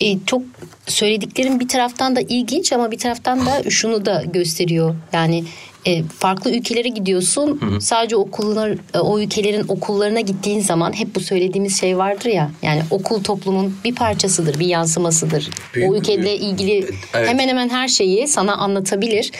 E, 0.00 0.18
çok 0.26 0.42
söylediklerim 0.86 1.60
bir 1.60 1.68
taraftan 1.68 2.16
da 2.16 2.20
ilginç 2.20 2.72
ama 2.72 2.90
bir 2.90 2.98
taraftan 2.98 3.46
da 3.46 3.70
şunu 3.70 4.06
da 4.06 4.24
gösteriyor. 4.32 4.94
Yani 5.12 5.44
e, 5.86 6.02
farklı 6.02 6.50
ülkelere 6.56 6.88
gidiyorsun. 6.88 7.60
Sadece 7.80 8.16
okullar 8.16 8.70
e, 8.94 8.98
o 8.98 9.20
ülkelerin 9.20 9.64
okullarına 9.68 10.20
gittiğin 10.20 10.60
zaman 10.60 10.92
hep 10.92 11.14
bu 11.14 11.20
söylediğimiz 11.20 11.80
şey 11.80 11.98
vardır 11.98 12.28
ya. 12.30 12.50
Yani 12.62 12.82
okul 12.90 13.22
toplumun 13.22 13.74
bir 13.84 13.94
parçasıdır, 13.94 14.58
bir 14.60 14.66
yansımasıdır. 14.66 15.50
Büyük- 15.74 15.90
o 15.90 15.96
ülkeyle 15.96 16.36
ilgili 16.36 16.72
Evet. 17.14 17.28
hemen 17.28 17.48
hemen 17.48 17.68
her 17.68 17.88
şeyi 17.88 18.28
sana 18.28 18.56
anlatabilir. 18.56 19.30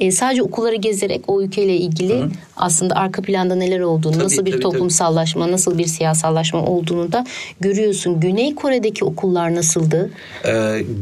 E, 0.00 0.10
sadece 0.10 0.42
okulları 0.42 0.76
gezerek 0.76 1.20
o 1.26 1.42
ülkeyle 1.42 1.76
ilgili 1.76 2.22
aslında 2.56 2.94
arka 2.96 3.22
planda 3.22 3.54
neler 3.54 3.80
olduğunu, 3.80 4.12
Tabii, 4.12 4.24
nasıl 4.24 4.46
bir 4.46 4.52
tabii, 4.52 4.62
toplumsallaşma, 4.62 5.50
nasıl 5.52 5.78
bir 5.78 5.86
siyasallaşma 5.86 6.64
olduğunu 6.66 7.12
da 7.12 7.26
görüyorsun. 7.60 8.20
Güney 8.20 8.54
Kore'deki 8.54 9.04
okullar 9.04 9.54
nasıldı? 9.54 10.10
Ee, 10.46 10.52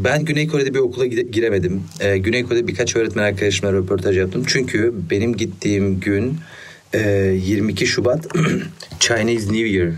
ben 0.05 0.25
Güney 0.25 0.47
Kore'de 0.49 0.75
bir 0.75 0.79
okula 0.79 1.07
giremedim. 1.07 1.83
Ee, 2.01 2.19
Güney 2.19 2.43
Kore'de 2.45 2.67
birkaç 2.67 2.97
öğretmen 2.97 3.23
arkadaşımla 3.23 3.73
röportaj 3.73 4.19
yaptım. 4.19 4.45
Çünkü 4.47 4.86
benim 5.11 5.37
gittiğim 5.37 6.01
gün 6.01 6.39
e, 6.93 7.01
22 7.45 7.87
Şubat 7.87 8.27
Chinese 9.01 9.47
New 9.53 9.69
Year 9.69 9.93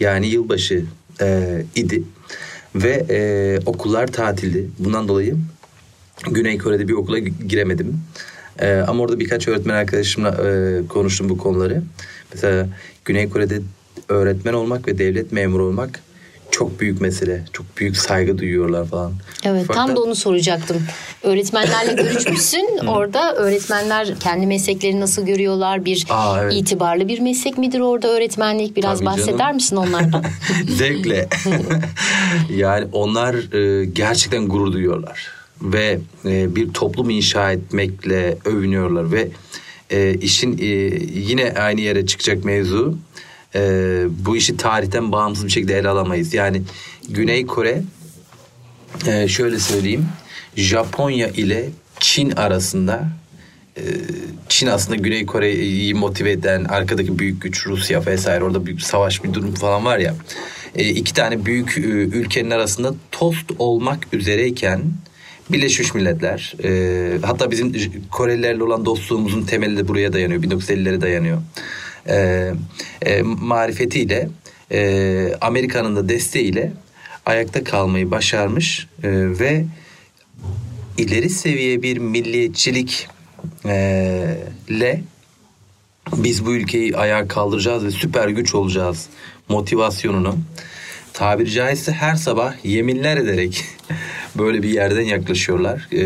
yani 0.00 0.26
yılbaşı 0.26 0.84
e, 1.20 1.58
idi. 1.74 2.02
Ve 2.74 3.06
e, 3.10 3.18
okullar 3.66 4.06
tatildi. 4.06 4.68
Bundan 4.78 5.08
dolayı 5.08 5.36
Güney 6.30 6.58
Kore'de 6.58 6.88
bir 6.88 6.92
okula 6.92 7.18
gi- 7.18 7.46
giremedim. 7.48 8.00
Ee, 8.60 8.72
ama 8.88 9.02
orada 9.02 9.20
birkaç 9.20 9.48
öğretmen 9.48 9.74
arkadaşımla 9.74 10.28
e, 10.28 10.80
konuştum 10.86 11.28
bu 11.28 11.38
konuları. 11.38 11.82
Mesela 12.34 12.68
Güney 13.04 13.28
Kore'de 13.30 13.60
öğretmen 14.08 14.52
olmak 14.52 14.88
ve 14.88 14.98
devlet 14.98 15.32
memuru 15.32 15.64
olmak 15.64 16.00
çok 16.50 16.80
büyük 16.80 17.00
mesele. 17.00 17.44
Çok 17.52 17.66
büyük 17.78 17.96
saygı 17.96 18.38
duyuyorlar 18.38 18.86
falan. 18.86 19.12
Evet 19.44 19.66
tam 19.68 19.76
Fakat- 19.76 19.96
da 19.96 20.00
onu 20.02 20.14
soracaktım. 20.14 20.82
Öğretmenlerle 21.22 22.02
görüşmüşsün. 22.02 22.78
orada 22.86 23.34
öğretmenler 23.34 24.18
kendi 24.20 24.46
mesleklerini 24.46 25.00
nasıl 25.00 25.26
görüyorlar? 25.26 25.84
Bir 25.84 26.06
Aa, 26.10 26.42
evet. 26.42 26.52
itibarlı 26.54 27.08
bir 27.08 27.20
meslek 27.20 27.58
midir 27.58 27.80
orada 27.80 28.08
öğretmenlik? 28.08 28.76
Biraz 28.76 28.98
Tabii 28.98 29.06
bahseder 29.06 29.38
canım. 29.38 29.54
misin 29.54 29.76
onlardan? 29.76 30.24
Zevkle. 30.68 31.28
yani 32.56 32.86
onlar 32.92 33.34
e, 33.54 33.84
gerçekten 33.84 34.48
gurur 34.48 34.72
duyuyorlar. 34.72 35.26
Ve 35.62 35.98
e, 36.24 36.56
bir 36.56 36.72
toplum 36.72 37.10
inşa 37.10 37.52
etmekle 37.52 38.38
övünüyorlar. 38.44 39.12
Ve 39.12 39.28
e, 39.90 40.14
işin 40.14 40.58
e, 40.58 40.64
yine 41.14 41.54
aynı 41.58 41.80
yere 41.80 42.06
çıkacak 42.06 42.44
mevzu. 42.44 42.98
E, 43.54 43.60
bu 44.10 44.36
işi 44.36 44.56
tarihten 44.56 45.12
bağımsız 45.12 45.44
bir 45.44 45.50
şekilde 45.50 45.78
ele 45.78 45.88
alamayız. 45.88 46.34
Yani 46.34 46.62
Güney 47.08 47.46
Kore 47.46 47.82
e, 49.06 49.28
şöyle 49.28 49.58
söyleyeyim. 49.58 50.06
Japonya 50.56 51.28
ile 51.28 51.68
Çin 52.00 52.30
arasında 52.30 53.08
e, 53.76 53.82
Çin 54.48 54.66
aslında 54.66 54.96
Güney 54.96 55.26
Kore'yi 55.26 55.94
motive 55.94 56.30
eden 56.30 56.64
arkadaki 56.64 57.18
büyük 57.18 57.42
güç 57.42 57.66
Rusya 57.66 58.06
vesaire 58.06 58.44
orada 58.44 58.66
büyük 58.66 58.82
savaş 58.82 59.24
bir 59.24 59.34
durum 59.34 59.54
falan 59.54 59.84
var 59.84 59.98
ya. 59.98 60.14
E, 60.74 60.88
iki 60.88 61.14
tane 61.14 61.44
büyük 61.46 61.78
e, 61.78 61.80
ülkenin 61.80 62.50
arasında 62.50 62.94
tost 63.12 63.50
olmak 63.58 64.06
üzereyken 64.12 64.82
Birleşmiş 65.50 65.94
Milletler 65.94 66.54
e, 66.64 67.18
hatta 67.22 67.50
bizim 67.50 67.72
Korelilerle 68.10 68.62
olan 68.62 68.84
dostluğumuzun 68.84 69.42
temeli 69.42 69.76
de 69.76 69.88
buraya 69.88 70.12
dayanıyor. 70.12 70.42
1950'lere 70.42 71.00
dayanıyor. 71.00 71.38
E, 72.08 72.50
e, 73.02 73.22
marifetiyle 73.22 74.28
e, 74.72 75.32
Amerika'nın 75.40 75.96
da 75.96 76.08
desteğiyle 76.08 76.72
ayakta 77.26 77.64
kalmayı 77.64 78.10
başarmış 78.10 78.86
e, 79.02 79.10
ve 79.38 79.64
ileri 80.98 81.30
seviye 81.30 81.82
bir 81.82 81.98
milliyetçilik 81.98 83.08
e, 83.66 84.38
biz 86.16 86.46
bu 86.46 86.54
ülkeyi 86.54 86.96
ayağa 86.96 87.28
kaldıracağız 87.28 87.84
ve 87.84 87.90
süper 87.90 88.28
güç 88.28 88.54
olacağız 88.54 89.06
motivasyonunu 89.48 90.38
tabiri 91.12 91.50
caizse 91.50 91.92
her 91.92 92.14
sabah 92.14 92.64
yeminler 92.64 93.16
ederek 93.16 93.64
böyle 94.38 94.62
bir 94.62 94.68
yerden 94.68 95.02
yaklaşıyorlar. 95.02 95.88
E, 95.92 96.02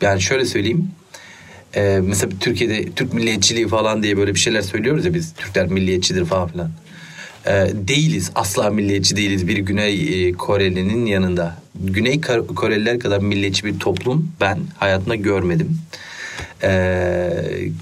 yani 0.00 0.20
şöyle 0.20 0.44
söyleyeyim. 0.44 0.90
E, 1.76 2.00
mesela 2.02 2.32
Türkiye'de 2.40 2.92
Türk 2.92 3.14
milliyetçiliği 3.14 3.68
falan 3.68 4.02
diye 4.02 4.16
böyle 4.16 4.34
bir 4.34 4.38
şeyler 4.38 4.62
söylüyoruz 4.62 5.04
ya 5.04 5.14
biz 5.14 5.34
Türkler 5.34 5.66
milliyetçidir 5.66 6.24
falan 6.24 6.48
filan. 6.48 6.70
E, 7.46 7.52
değiliz 7.74 8.30
asla 8.34 8.70
milliyetçi 8.70 9.16
değiliz 9.16 9.48
bir 9.48 9.58
Güney 9.58 10.28
e, 10.28 10.32
Koreli'nin 10.32 11.06
yanında. 11.06 11.56
Güney 11.80 12.20
Koreliler 12.56 12.98
kadar 12.98 13.18
milliyetçi 13.18 13.64
bir 13.64 13.78
toplum 13.78 14.32
ben 14.40 14.58
hayatımda 14.78 15.14
görmedim. 15.14 15.78
E, 16.62 17.30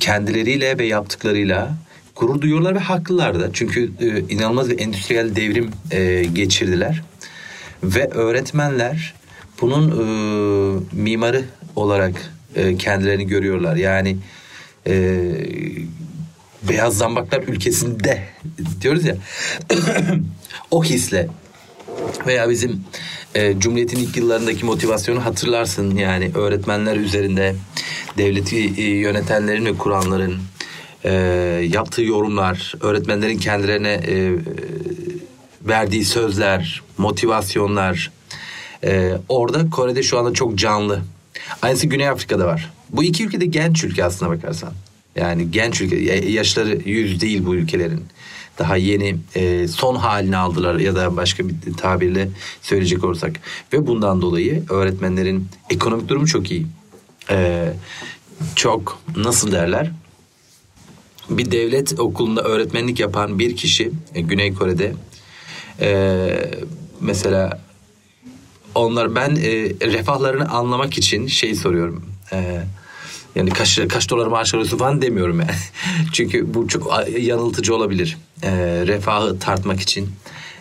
kendileriyle 0.00 0.78
ve 0.78 0.86
yaptıklarıyla 0.86 1.74
gurur 2.16 2.40
duyuyorlar 2.40 2.74
ve 2.74 2.78
haklılar 2.78 3.40
da. 3.40 3.52
Çünkü 3.52 3.90
e, 4.00 4.34
inanılmaz 4.34 4.70
bir 4.70 4.78
endüstriyel 4.78 5.36
devrim 5.36 5.70
e, 5.90 6.24
geçirdiler. 6.32 7.02
Ve 7.82 8.08
öğretmenler 8.08 9.14
bunun 9.60 9.90
e, 9.90 10.04
mimarı 10.92 11.44
olarak 11.76 12.33
e, 12.56 12.76
kendilerini 12.76 13.26
görüyorlar. 13.26 13.76
Yani 13.76 14.16
e, 14.86 15.20
beyaz 16.68 16.98
zambaklar 16.98 17.42
ülkesinde 17.42 18.24
diyoruz 18.80 19.04
ya 19.04 19.16
o 20.70 20.84
hisle 20.84 21.28
veya 22.26 22.50
bizim 22.50 22.84
e, 23.34 23.58
Cumhuriyet'in 23.58 23.98
ilk 23.98 24.16
yıllarındaki 24.16 24.64
motivasyonu 24.64 25.24
hatırlarsın. 25.24 25.96
Yani 25.96 26.30
öğretmenler 26.34 26.96
üzerinde 26.96 27.54
devleti 28.18 28.72
e, 28.76 28.82
yönetenlerin 28.82 29.64
ve 29.66 29.74
kuranların 29.74 30.38
e, 31.04 31.12
yaptığı 31.70 32.02
yorumlar, 32.02 32.74
öğretmenlerin 32.80 33.38
kendilerine 33.38 33.92
e, 33.92 34.32
verdiği 35.62 36.04
sözler, 36.04 36.82
motivasyonlar. 36.98 38.12
e, 38.84 39.12
orada 39.28 39.70
Kore'de 39.70 40.02
şu 40.02 40.18
anda 40.18 40.32
çok 40.32 40.54
canlı. 40.54 41.02
Aynısı 41.64 41.86
Güney 41.86 42.08
Afrika'da 42.08 42.46
var. 42.46 42.72
Bu 42.90 43.04
iki 43.04 43.24
ülkede 43.24 43.46
genç 43.46 43.84
ülke 43.84 44.04
aslına 44.04 44.30
bakarsan. 44.30 44.72
Yani 45.16 45.50
genç 45.50 45.80
ülke, 45.80 45.96
ya- 45.96 46.30
yaşları 46.30 46.78
yüz 46.90 47.20
değil 47.20 47.46
bu 47.46 47.54
ülkelerin. 47.54 48.04
Daha 48.58 48.76
yeni 48.76 49.16
e, 49.34 49.68
son 49.68 49.96
halini 49.96 50.36
aldılar 50.36 50.74
ya 50.74 50.94
da 50.96 51.16
başka 51.16 51.48
bir 51.48 51.54
tabirle 51.76 52.28
söyleyecek 52.62 53.04
olursak. 53.04 53.40
Ve 53.72 53.86
bundan 53.86 54.22
dolayı 54.22 54.62
öğretmenlerin 54.70 55.48
ekonomik 55.70 56.08
durumu 56.08 56.26
çok 56.26 56.50
iyi. 56.50 56.66
E, 57.30 57.68
çok 58.54 58.98
nasıl 59.16 59.52
derler? 59.52 59.90
bir 61.30 61.50
devlet 61.50 62.00
okulunda 62.00 62.42
öğretmenlik 62.42 63.00
yapan 63.00 63.38
bir 63.38 63.56
kişi 63.56 63.90
e, 64.14 64.20
Güney 64.20 64.54
Kore'de 64.54 64.92
e, 65.80 66.28
mesela 67.00 67.60
onlar 68.74 69.14
ben 69.14 69.30
e, 69.36 69.52
refahlarını 69.92 70.48
anlamak 70.48 70.98
için 70.98 71.26
şey 71.26 71.54
soruyorum. 71.54 72.04
E, 72.32 72.60
yani 73.34 73.50
kaç 73.50 73.80
kaç 73.88 74.10
dolar 74.10 74.26
maaş 74.26 74.54
alıyorsun 74.54 74.78
falan 74.78 75.02
demiyorum 75.02 75.40
yani. 75.40 75.50
Çünkü 76.12 76.54
bu 76.54 76.68
çok 76.68 77.08
yanıltıcı 77.18 77.74
olabilir. 77.74 78.18
E, 78.42 78.50
refahı 78.86 79.38
tartmak 79.38 79.80
için 79.80 80.10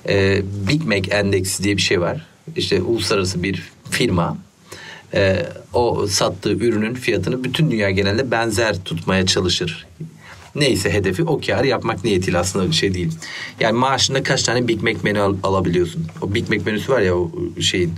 e, 0.10 0.41
Big 0.67 0.84
Mac 0.84 1.12
endeksi 1.12 1.63
diye 1.63 1.78
bir 1.78 1.82
şey 1.82 2.02
var. 2.02 2.28
İşte 2.56 2.82
uluslararası 2.82 3.43
bir 3.43 3.71
firma 3.89 4.38
e, 5.13 5.45
o 5.73 6.08
sattığı 6.08 6.52
ürünün 6.52 6.93
fiyatını 6.93 7.43
bütün 7.43 7.71
dünya 7.71 7.91
genelinde 7.91 8.32
benzer 8.32 8.84
tutmaya 8.84 9.26
çalışır 9.26 9.88
neyse 10.55 10.93
hedefi 10.93 11.23
o 11.23 11.41
kar 11.41 11.63
yapmak 11.63 12.03
niyetiyle 12.03 12.37
aslında 12.37 12.71
şey 12.71 12.93
değil. 12.93 13.11
Yani 13.59 13.77
maaşında 13.77 14.23
kaç 14.23 14.43
tane 14.43 14.67
Big 14.67 14.83
Mac 14.83 14.97
menü 15.03 15.19
al, 15.19 15.35
alabiliyorsun. 15.43 16.07
O 16.21 16.33
Big 16.33 16.49
Mac 16.49 16.61
menüsü 16.65 16.91
var 16.91 17.01
ya 17.01 17.15
o 17.15 17.31
şeyin. 17.61 17.93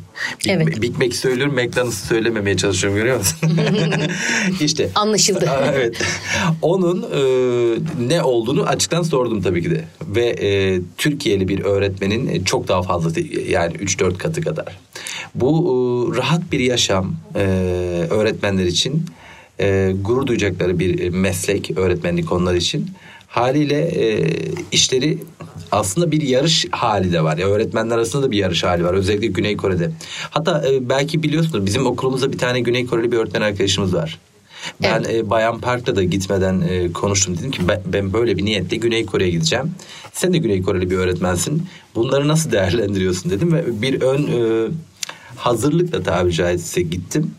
Big, 0.45 0.51
evet. 0.51 0.81
Big 0.81 0.97
Mac 0.97 1.11
söylüyorum 1.11 1.53
McDonald's'ı 1.53 2.07
söylememeye 2.07 2.57
çalışıyorum 2.57 2.99
görüyor 2.99 3.17
musun? 3.17 3.49
İşte. 4.61 4.89
Anlaşıldı. 4.95 5.49
evet. 5.73 5.97
Onun 6.61 7.01
e, 7.01 7.21
ne 8.07 8.23
olduğunu 8.23 8.63
açıktan 8.63 9.03
sordum 9.03 9.41
tabii 9.41 9.63
ki 9.63 9.71
de. 9.71 9.85
Ve 10.07 10.25
e, 10.25 10.81
Türkiye'li 10.97 11.47
bir 11.47 11.59
öğretmenin 11.59 12.43
çok 12.43 12.67
daha 12.67 12.81
fazla 12.81 13.11
yani 13.49 13.73
3-4 13.73 14.17
katı 14.17 14.41
kadar. 14.41 14.77
Bu 15.35 15.51
e, 15.55 16.17
rahat 16.17 16.51
bir 16.51 16.59
yaşam 16.59 17.15
e, 17.35 17.39
öğretmenler 18.09 18.65
için 18.65 19.05
e, 19.59 19.95
gurur 20.01 20.27
duyacakları 20.27 20.79
bir 20.79 20.99
e, 20.99 21.09
meslek 21.09 21.77
öğretmenlik 21.77 22.31
onlar 22.31 22.55
için. 22.55 22.89
Haliyle 23.27 23.81
e, 23.81 24.29
işleri 24.71 25.17
aslında 25.71 26.11
bir 26.11 26.21
yarış 26.21 26.65
hali 26.71 27.13
de 27.13 27.23
var. 27.23 27.37
Ya 27.37 27.47
öğretmenler 27.47 27.95
arasında 27.95 28.23
da 28.23 28.31
bir 28.31 28.37
yarış 28.37 28.63
hali 28.63 28.85
var. 28.85 28.93
Özellikle 28.93 29.27
Güney 29.27 29.57
Kore'de. 29.57 29.91
Hatta 30.29 30.63
e, 30.67 30.89
belki 30.89 31.23
biliyorsunuz 31.23 31.65
bizim 31.65 31.85
okulumuzda 31.85 32.33
bir 32.33 32.37
tane 32.37 32.59
Güney 32.59 32.85
Koreli 32.85 33.11
bir 33.11 33.17
öğretmen 33.17 33.41
arkadaşımız 33.41 33.93
var. 33.93 34.19
Ben 34.83 35.03
evet. 35.05 35.15
e, 35.15 35.29
Bayan 35.29 35.59
Park'ta 35.59 35.95
da 35.95 36.03
gitmeden 36.03 36.61
e, 36.61 36.91
konuştum. 36.91 37.37
Dedim 37.37 37.51
ki 37.51 37.67
ben, 37.67 37.81
ben 37.85 38.13
böyle 38.13 38.37
bir 38.37 38.45
niyetle 38.45 38.77
Güney 38.77 39.05
Kore'ye 39.05 39.29
gideceğim. 39.29 39.71
Sen 40.13 40.33
de 40.33 40.37
Güney 40.37 40.61
Koreli 40.61 40.89
bir 40.89 40.97
öğretmensin. 40.97 41.67
Bunları 41.95 42.27
nasıl 42.27 42.51
değerlendiriyorsun 42.51 43.31
dedim 43.31 43.53
ve 43.53 43.81
bir 43.81 44.01
ön 44.01 44.23
e, 44.23 44.69
hazırlıkla 45.35 46.03
tabiri 46.03 46.33
caizse 46.33 46.81
gittim. 46.81 47.31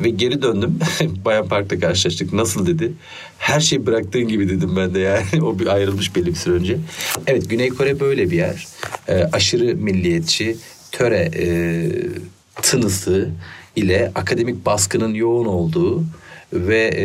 Ve 0.00 0.10
geri 0.10 0.42
döndüm. 0.42 0.78
Bayan 1.24 1.48
Park'ta 1.48 1.80
karşılaştık. 1.80 2.32
Nasıl 2.32 2.66
dedi. 2.66 2.92
Her 3.38 3.60
şey 3.60 3.86
bıraktığın 3.86 4.28
gibi 4.28 4.48
dedim 4.48 4.76
ben 4.76 4.94
de 4.94 4.98
yani. 4.98 5.42
o 5.42 5.56
ayrılmış 5.70 6.16
belli 6.16 6.26
bir 6.26 6.34
süre 6.34 6.54
önce. 6.54 6.78
Evet 7.26 7.50
Güney 7.50 7.68
Kore 7.68 8.00
böyle 8.00 8.30
bir 8.30 8.36
yer. 8.36 8.66
E, 9.08 9.14
aşırı 9.14 9.76
milliyetçi, 9.76 10.56
töre 10.92 11.30
e, 11.36 11.46
tınısı 12.62 13.30
ile 13.76 14.12
akademik 14.14 14.66
baskının 14.66 15.14
yoğun 15.14 15.46
olduğu 15.46 16.04
ve 16.52 16.90
e, 16.96 17.04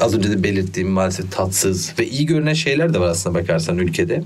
az 0.00 0.14
önce 0.14 0.30
de 0.30 0.42
belirttiğim 0.42 0.88
maalesef 0.88 1.32
tatsız 1.32 1.92
ve 1.98 2.06
iyi 2.08 2.26
görünen 2.26 2.54
şeyler 2.54 2.94
de 2.94 3.00
var 3.00 3.08
aslında 3.08 3.38
bakarsan 3.38 3.78
ülkede. 3.78 4.22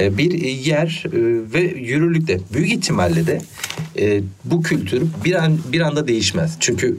E, 0.00 0.18
bir 0.18 0.32
yer 0.42 1.04
e, 1.06 1.10
ve 1.52 1.60
yürürlükte 1.60 2.40
büyük 2.52 2.72
ihtimalle 2.72 3.26
de 3.26 3.40
e, 3.98 4.20
bu 4.44 4.62
kültür 4.62 5.02
bir 5.24 5.34
an 5.34 5.58
bir 5.72 5.80
anda 5.80 6.08
değişmez. 6.08 6.56
Çünkü 6.60 6.96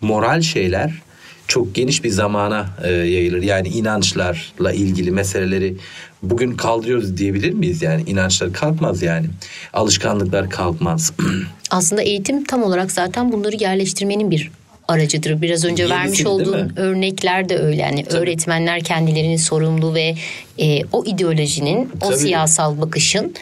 moral 0.00 0.40
şeyler 0.40 1.02
çok 1.48 1.74
geniş 1.74 2.04
bir 2.04 2.10
zamana 2.10 2.66
yayılır. 2.86 3.42
Yani 3.42 3.68
inançlarla 3.68 4.72
ilgili 4.72 5.10
meseleleri 5.10 5.76
bugün 6.22 6.56
kaldırıyoruz 6.56 7.16
diyebilir 7.16 7.52
miyiz? 7.52 7.82
Yani 7.82 8.02
inançlar 8.06 8.52
kalkmaz 8.52 9.02
yani. 9.02 9.26
Alışkanlıklar 9.72 10.50
kalkmaz. 10.50 11.12
Aslında 11.70 12.02
eğitim 12.02 12.44
tam 12.44 12.62
olarak 12.62 12.92
zaten 12.92 13.32
bunları 13.32 13.56
yerleştirmenin 13.56 14.30
bir 14.30 14.50
aracıdır. 14.90 15.42
Biraz 15.42 15.64
önce 15.64 15.82
Yenisi, 15.82 15.98
vermiş 15.98 16.26
olduğun 16.26 16.72
örnekler 16.76 17.48
de 17.48 17.58
öyle. 17.58 17.82
Yani 17.82 18.04
Tabii. 18.04 18.18
öğretmenler 18.18 18.80
kendilerini 18.80 19.38
sorumlu 19.38 19.94
ve 19.94 20.14
e, 20.58 20.82
o 20.92 21.04
ideolojinin, 21.04 21.88
Tabii. 22.00 22.14
o 22.14 22.16
siyasal 22.16 22.80
bakışın 22.80 23.34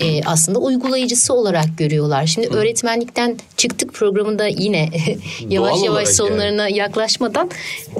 E, 0.00 0.24
aslında 0.24 0.58
uygulayıcısı 0.58 1.34
olarak 1.34 1.66
görüyorlar. 1.78 2.26
Şimdi 2.26 2.50
hı. 2.50 2.54
öğretmenlikten 2.56 3.36
çıktık 3.56 3.94
programında 3.94 4.46
yine 4.46 4.88
yavaş 5.48 5.74
Doğal 5.74 5.84
yavaş 5.84 6.08
sonlarına 6.08 6.68
yani. 6.68 6.78
yaklaşmadan 6.78 7.50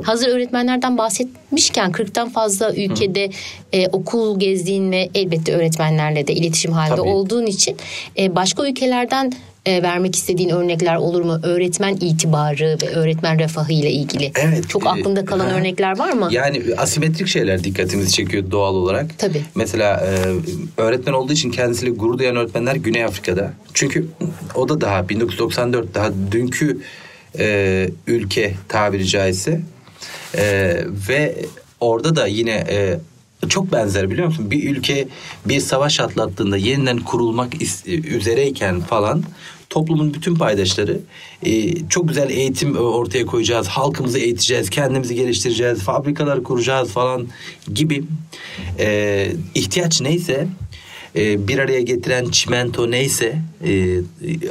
hazır 0.03 0.29
öğretmenlerden 0.29 0.99
bahsetmişken 0.99 1.91
40'tan 1.91 2.31
fazla 2.31 2.75
ülkede 2.75 3.31
e, 3.73 3.87
okul 3.89 4.41
gezdiğin 4.41 4.93
ve 4.93 5.09
elbette 5.15 5.55
öğretmenlerle 5.55 6.27
de 6.27 6.33
iletişim 6.33 6.73
halinde 6.73 6.97
Tabii. 6.97 7.09
olduğun 7.09 7.47
için 7.47 7.77
e, 8.19 8.37
başka 8.37 8.69
ülkelerden 8.69 9.33
e, 9.69 9.83
vermek 9.83 10.17
istediğin 10.17 10.49
örnekler 10.49 10.97
olur 10.97 11.23
mu? 11.23 11.41
Öğretmen 11.43 11.97
itibarı 12.01 12.79
ve 12.83 12.89
öğretmen 12.89 13.39
refahı 13.39 13.73
ile 13.73 13.91
ilgili. 13.91 14.33
Evet. 14.35 14.69
Çok 14.69 14.87
aklında 14.87 15.25
kalan 15.25 15.51
e, 15.51 15.53
örnekler 15.53 15.99
var 15.99 16.13
mı? 16.13 16.29
Yani 16.31 16.63
asimetrik 16.77 17.29
şeyler 17.29 17.65
dikkatimizi 17.65 18.13
çekiyor 18.13 18.51
doğal 18.51 18.75
olarak. 18.75 19.19
Tabii. 19.19 19.43
Mesela 19.55 20.07
e, 20.07 20.83
öğretmen 20.83 21.13
olduğu 21.13 21.33
için 21.33 21.51
kendisiyle 21.51 21.91
gurur 21.91 22.19
duyan 22.19 22.37
öğretmenler 22.37 22.77
Güney 22.77 23.05
Afrika'da. 23.05 23.53
Çünkü 23.75 24.07
o 24.55 24.69
da 24.69 24.81
daha 24.81 25.09
1994 25.09 25.95
daha 25.95 26.11
dünkü 26.33 26.81
e, 27.39 27.89
ülke 28.07 28.55
tabiri 28.69 29.07
caizse. 29.07 29.61
E, 30.35 30.77
ve 31.09 31.37
orada 31.81 32.17
da 32.17 32.27
yine 32.27 32.65
e, 32.71 32.99
çok 33.49 33.73
benzer 33.73 34.11
biliyor 34.11 34.27
musun? 34.27 34.51
Bir 34.51 34.77
ülke 34.77 35.09
bir 35.47 35.61
savaş 35.61 36.01
atlattığında 36.01 36.57
yeniden 36.57 36.99
kurulmak 36.99 37.53
üzereyken 37.87 38.81
falan 38.81 39.23
toplumun 39.71 40.15
bütün 40.15 40.35
paydaşları 40.35 41.01
e, 41.43 41.75
çok 41.89 42.09
güzel 42.09 42.31
eğitim 42.31 42.77
ortaya 42.77 43.27
koyacağız, 43.27 43.69
halkımızı 43.69 44.19
eğiteceğiz, 44.19 44.71
kendimizi 44.71 45.15
geliştireceğiz, 45.15 45.79
fabrikalar 45.79 46.43
kuracağız 46.43 46.91
falan 46.91 47.27
gibi. 47.75 48.05
E, 48.79 49.33
ihtiyaç 49.55 50.01
neyse 50.01 50.49
e, 51.17 51.49
bir 51.49 51.59
araya 51.59 51.81
getiren 51.81 52.31
çimento 52.31 52.91
neyse 52.91 53.43
e, 53.65 54.01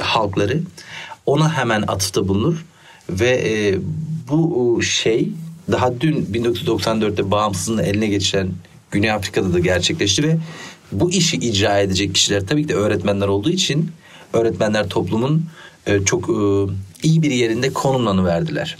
halkları 0.00 0.62
ona 1.26 1.56
hemen 1.56 1.82
atıfta 1.82 2.28
bulunur 2.28 2.64
ve 3.10 3.28
e, 3.28 3.78
bu 4.28 4.82
şey 4.82 5.28
daha 5.70 6.00
dün 6.00 6.26
1994'te 6.32 7.30
bağımsızlığını 7.30 7.82
eline 7.82 8.06
geçiren 8.06 8.48
Güney 8.90 9.10
Afrika'da 9.10 9.52
da 9.52 9.58
gerçekleşti 9.58 10.22
ve 10.22 10.36
bu 10.92 11.10
işi 11.10 11.36
icra 11.36 11.78
edecek 11.78 12.14
kişiler 12.14 12.46
tabii 12.46 12.62
ki 12.62 12.68
de 12.68 12.74
öğretmenler 12.74 13.28
olduğu 13.28 13.50
için 13.50 13.90
öğretmenler 14.32 14.88
toplumun 14.88 15.44
e, 15.86 16.04
çok 16.04 16.28
e, 16.28 16.72
iyi 17.02 17.22
bir 17.22 17.30
yerinde 17.30 17.72
konumlanı 17.72 18.24
verdiler. 18.24 18.78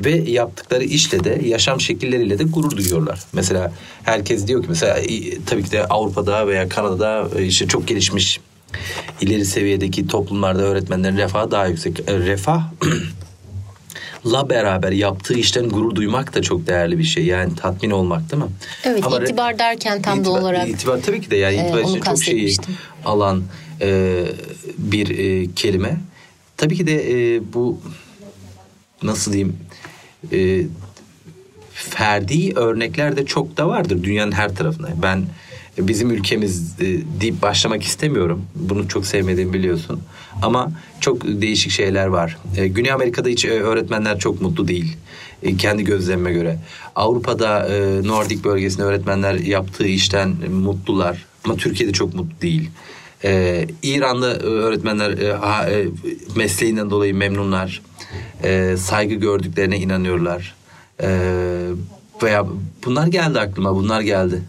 Ve 0.00 0.10
yaptıkları 0.10 0.84
işle 0.84 1.24
de 1.24 1.40
yaşam 1.44 1.80
şekilleriyle 1.80 2.38
de 2.38 2.44
gurur 2.44 2.76
duyuyorlar. 2.76 3.20
Mesela 3.32 3.72
herkes 4.02 4.46
diyor 4.46 4.62
ki 4.62 4.68
mesela 4.68 4.96
tabii 5.46 5.64
ki 5.64 5.70
de 5.70 5.86
Avrupa'da 5.86 6.46
veya 6.46 6.68
Kanada'da 6.68 7.28
e, 7.38 7.44
işte 7.46 7.68
çok 7.68 7.88
gelişmiş 7.88 8.40
ileri 9.20 9.44
seviyedeki 9.44 10.06
toplumlarda 10.06 10.62
öğretmenlerin 10.62 11.16
refahı 11.16 11.50
daha 11.50 11.66
yüksek. 11.66 12.08
Refah 12.08 12.62
la 14.26 14.50
beraber 14.50 14.92
yaptığı 14.92 15.34
işten 15.34 15.68
gurur 15.68 15.94
duymak 15.94 16.34
da 16.34 16.42
çok 16.42 16.66
değerli 16.66 16.98
bir 16.98 17.04
şey. 17.04 17.24
Yani 17.24 17.56
tatmin 17.56 17.90
olmak 17.90 18.32
değil 18.32 18.42
mi? 18.42 18.50
Evet 18.84 19.06
Ama 19.06 19.20
itibar 19.20 19.58
derken 19.58 20.02
tam 20.02 20.20
itibar, 20.20 20.34
da 20.34 20.40
olarak. 20.40 20.68
İtibar 20.68 21.02
tabii 21.02 21.20
ki 21.20 21.30
de 21.30 21.36
yani 21.36 21.56
itibar 21.56 21.78
e, 21.78 21.82
için 21.82 22.00
çok 22.00 22.22
şeyi 22.22 22.56
alan 23.04 23.42
e, 23.80 24.24
bir 24.78 25.18
e, 25.18 25.54
kelime. 25.54 26.00
Tabii 26.56 26.76
ki 26.76 26.86
de 26.86 27.34
e, 27.34 27.42
bu 27.52 27.80
nasıl 29.02 29.32
diyeyim 29.32 29.56
e, 30.32 30.66
ferdi 31.72 32.52
örnekler 32.56 33.16
de 33.16 33.26
çok 33.26 33.56
da 33.56 33.68
vardır 33.68 34.02
dünyanın 34.02 34.32
her 34.32 34.56
tarafında. 34.56 34.88
Ben 35.02 35.24
bizim 35.78 36.10
ülkemiz 36.10 36.80
e, 36.80 36.84
deyip 37.20 37.42
başlamak 37.42 37.82
istemiyorum. 37.82 38.44
Bunu 38.54 38.88
çok 38.88 39.06
sevmediğimi 39.06 39.52
biliyorsun. 39.52 40.00
Ama 40.42 40.72
çok 41.00 41.24
değişik 41.24 41.72
şeyler 41.72 42.06
var. 42.06 42.38
E, 42.56 42.68
Güney 42.68 42.92
Amerika'da 42.92 43.28
hiç 43.28 43.44
e, 43.44 43.50
öğretmenler 43.50 44.18
çok 44.18 44.40
mutlu 44.40 44.68
değil. 44.68 44.96
E, 45.42 45.56
kendi 45.56 45.84
gözlemime 45.84 46.32
göre. 46.32 46.58
Avrupa'da 46.96 47.68
e, 47.68 48.02
Nordik 48.08 48.44
bölgesinde 48.44 48.82
öğretmenler 48.82 49.34
yaptığı 49.34 49.86
işten 49.86 50.28
mutlular. 50.50 51.24
Ama 51.44 51.56
Türkiye'de 51.56 51.92
çok 51.92 52.14
mutlu 52.14 52.40
değil. 52.42 52.70
Ee, 53.24 53.66
İranlı 53.82 54.38
öğretmenler 54.42 55.18
e, 55.18 55.32
ha, 55.32 55.70
e, 55.70 55.86
mesleğinden 56.36 56.90
dolayı 56.90 57.14
memnunlar. 57.14 57.82
E, 58.42 58.76
saygı 58.76 59.14
gördüklerine 59.14 59.78
inanıyorlar. 59.78 60.54
E, 61.02 61.08
veya 62.22 62.46
bunlar 62.84 63.06
geldi 63.06 63.40
aklıma 63.40 63.76
bunlar 63.76 64.00
geldi. 64.00 64.42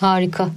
Harika. 0.00 0.50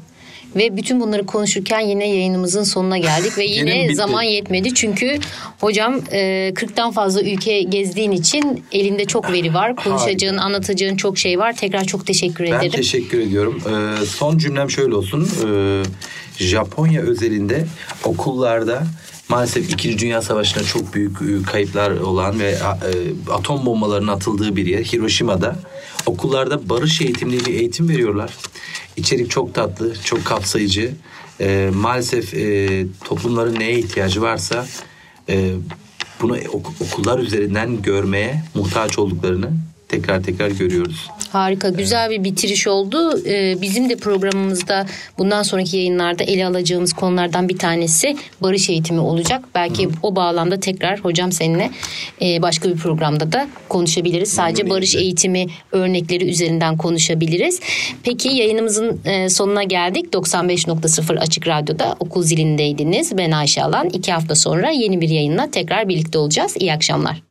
Ve 0.55 0.77
bütün 0.77 0.99
bunları 0.99 1.25
konuşurken 1.25 1.79
yine 1.79 2.09
yayınımızın 2.09 2.63
sonuna 2.63 2.97
geldik 2.97 3.37
ve 3.37 3.45
yine 3.45 3.95
zaman 3.95 4.23
yetmedi. 4.23 4.73
Çünkü 4.73 5.19
hocam 5.59 6.01
e, 6.11 6.51
40'tan 6.55 6.91
fazla 6.91 7.21
ülke 7.21 7.61
gezdiğin 7.61 8.11
için 8.11 8.63
elinde 8.71 9.05
çok 9.05 9.31
veri 9.31 9.53
var. 9.53 9.75
Konuşacağın, 9.75 10.37
anlatacağın 10.37 10.95
çok 10.95 11.17
şey 11.17 11.39
var. 11.39 11.55
Tekrar 11.55 11.83
çok 11.83 12.07
teşekkür 12.07 12.43
Ben 12.43 12.51
ederim. 12.51 12.71
teşekkür 12.71 13.19
ediyorum. 13.19 13.61
Ee, 13.69 14.05
son 14.05 14.37
cümlem 14.37 14.69
şöyle 14.69 14.95
olsun. 14.95 15.29
Ee, 15.45 15.83
Japonya 16.37 17.01
özelinde 17.01 17.65
okullarda 18.05 18.83
maalesef 19.29 19.73
2. 19.73 19.99
Dünya 19.99 20.21
Savaşı'nda 20.21 20.63
çok 20.63 20.93
büyük 20.93 21.21
e, 21.21 21.43
kayıplar 21.51 21.91
olan 21.91 22.39
ve 22.39 22.49
e, 22.49 22.57
atom 23.31 23.65
bombalarının 23.65 24.07
atıldığı 24.07 24.55
bir 24.55 24.65
yer 24.65 24.83
Hiroşima'da 24.83 25.55
okullarda 26.05 26.69
barış 26.69 27.01
eğitim 27.01 27.31
diye 27.31 27.41
bir 27.45 27.53
eğitim 27.53 27.89
veriyorlar. 27.89 28.33
İçerik 28.97 29.31
çok 29.31 29.53
tatlı, 29.53 29.93
çok 30.03 30.25
kapsayıcı. 30.25 30.91
Ee, 31.41 31.69
maalesef 31.73 32.33
e, 32.33 32.85
toplumların 33.05 33.59
neye 33.59 33.79
ihtiyacı 33.79 34.21
varsa 34.21 34.67
e, 35.29 35.53
bunu 36.21 36.37
ok- 36.53 36.73
okullar 36.81 37.19
üzerinden 37.19 37.81
görmeye 37.81 38.43
muhtaç 38.55 38.99
olduklarını 38.99 39.51
tekrar 39.87 40.23
tekrar 40.23 40.49
görüyoruz. 40.51 41.09
Harika, 41.31 41.69
güzel 41.69 42.09
bir 42.09 42.23
bitiriş 42.23 42.67
oldu. 42.67 43.27
Ee, 43.27 43.61
bizim 43.61 43.89
de 43.89 43.95
programımızda 43.95 44.85
bundan 45.17 45.43
sonraki 45.43 45.77
yayınlarda 45.77 46.23
ele 46.23 46.45
alacağımız 46.45 46.93
konulardan 46.93 47.49
bir 47.49 47.57
tanesi 47.57 48.17
barış 48.41 48.69
eğitimi 48.69 48.99
olacak. 48.99 49.45
Belki 49.55 49.89
o 50.03 50.15
bağlamda 50.15 50.59
tekrar 50.59 50.99
hocam 50.99 51.31
seninle 51.31 51.71
e, 52.21 52.41
başka 52.41 52.69
bir 52.69 52.75
programda 52.75 53.31
da 53.31 53.47
konuşabiliriz. 53.69 54.29
Sadece 54.29 54.69
barış 54.69 54.95
eğitimi 54.95 55.45
örnekleri 55.71 56.29
üzerinden 56.29 56.77
konuşabiliriz. 56.77 57.59
Peki 58.03 58.29
yayınımızın 58.29 59.01
e, 59.05 59.29
sonuna 59.29 59.63
geldik. 59.63 60.05
95.0 60.13 61.19
Açık 61.19 61.47
Radyo'da 61.47 61.95
okul 61.99 62.23
zilindeydiniz. 62.23 63.17
Ben 63.17 63.31
Ayşe 63.31 63.63
Alan. 63.63 63.89
İki 63.89 64.11
hafta 64.11 64.35
sonra 64.35 64.69
yeni 64.69 65.01
bir 65.01 65.09
yayınla 65.09 65.51
tekrar 65.51 65.89
birlikte 65.89 66.17
olacağız. 66.17 66.55
İyi 66.59 66.73
akşamlar. 66.73 67.28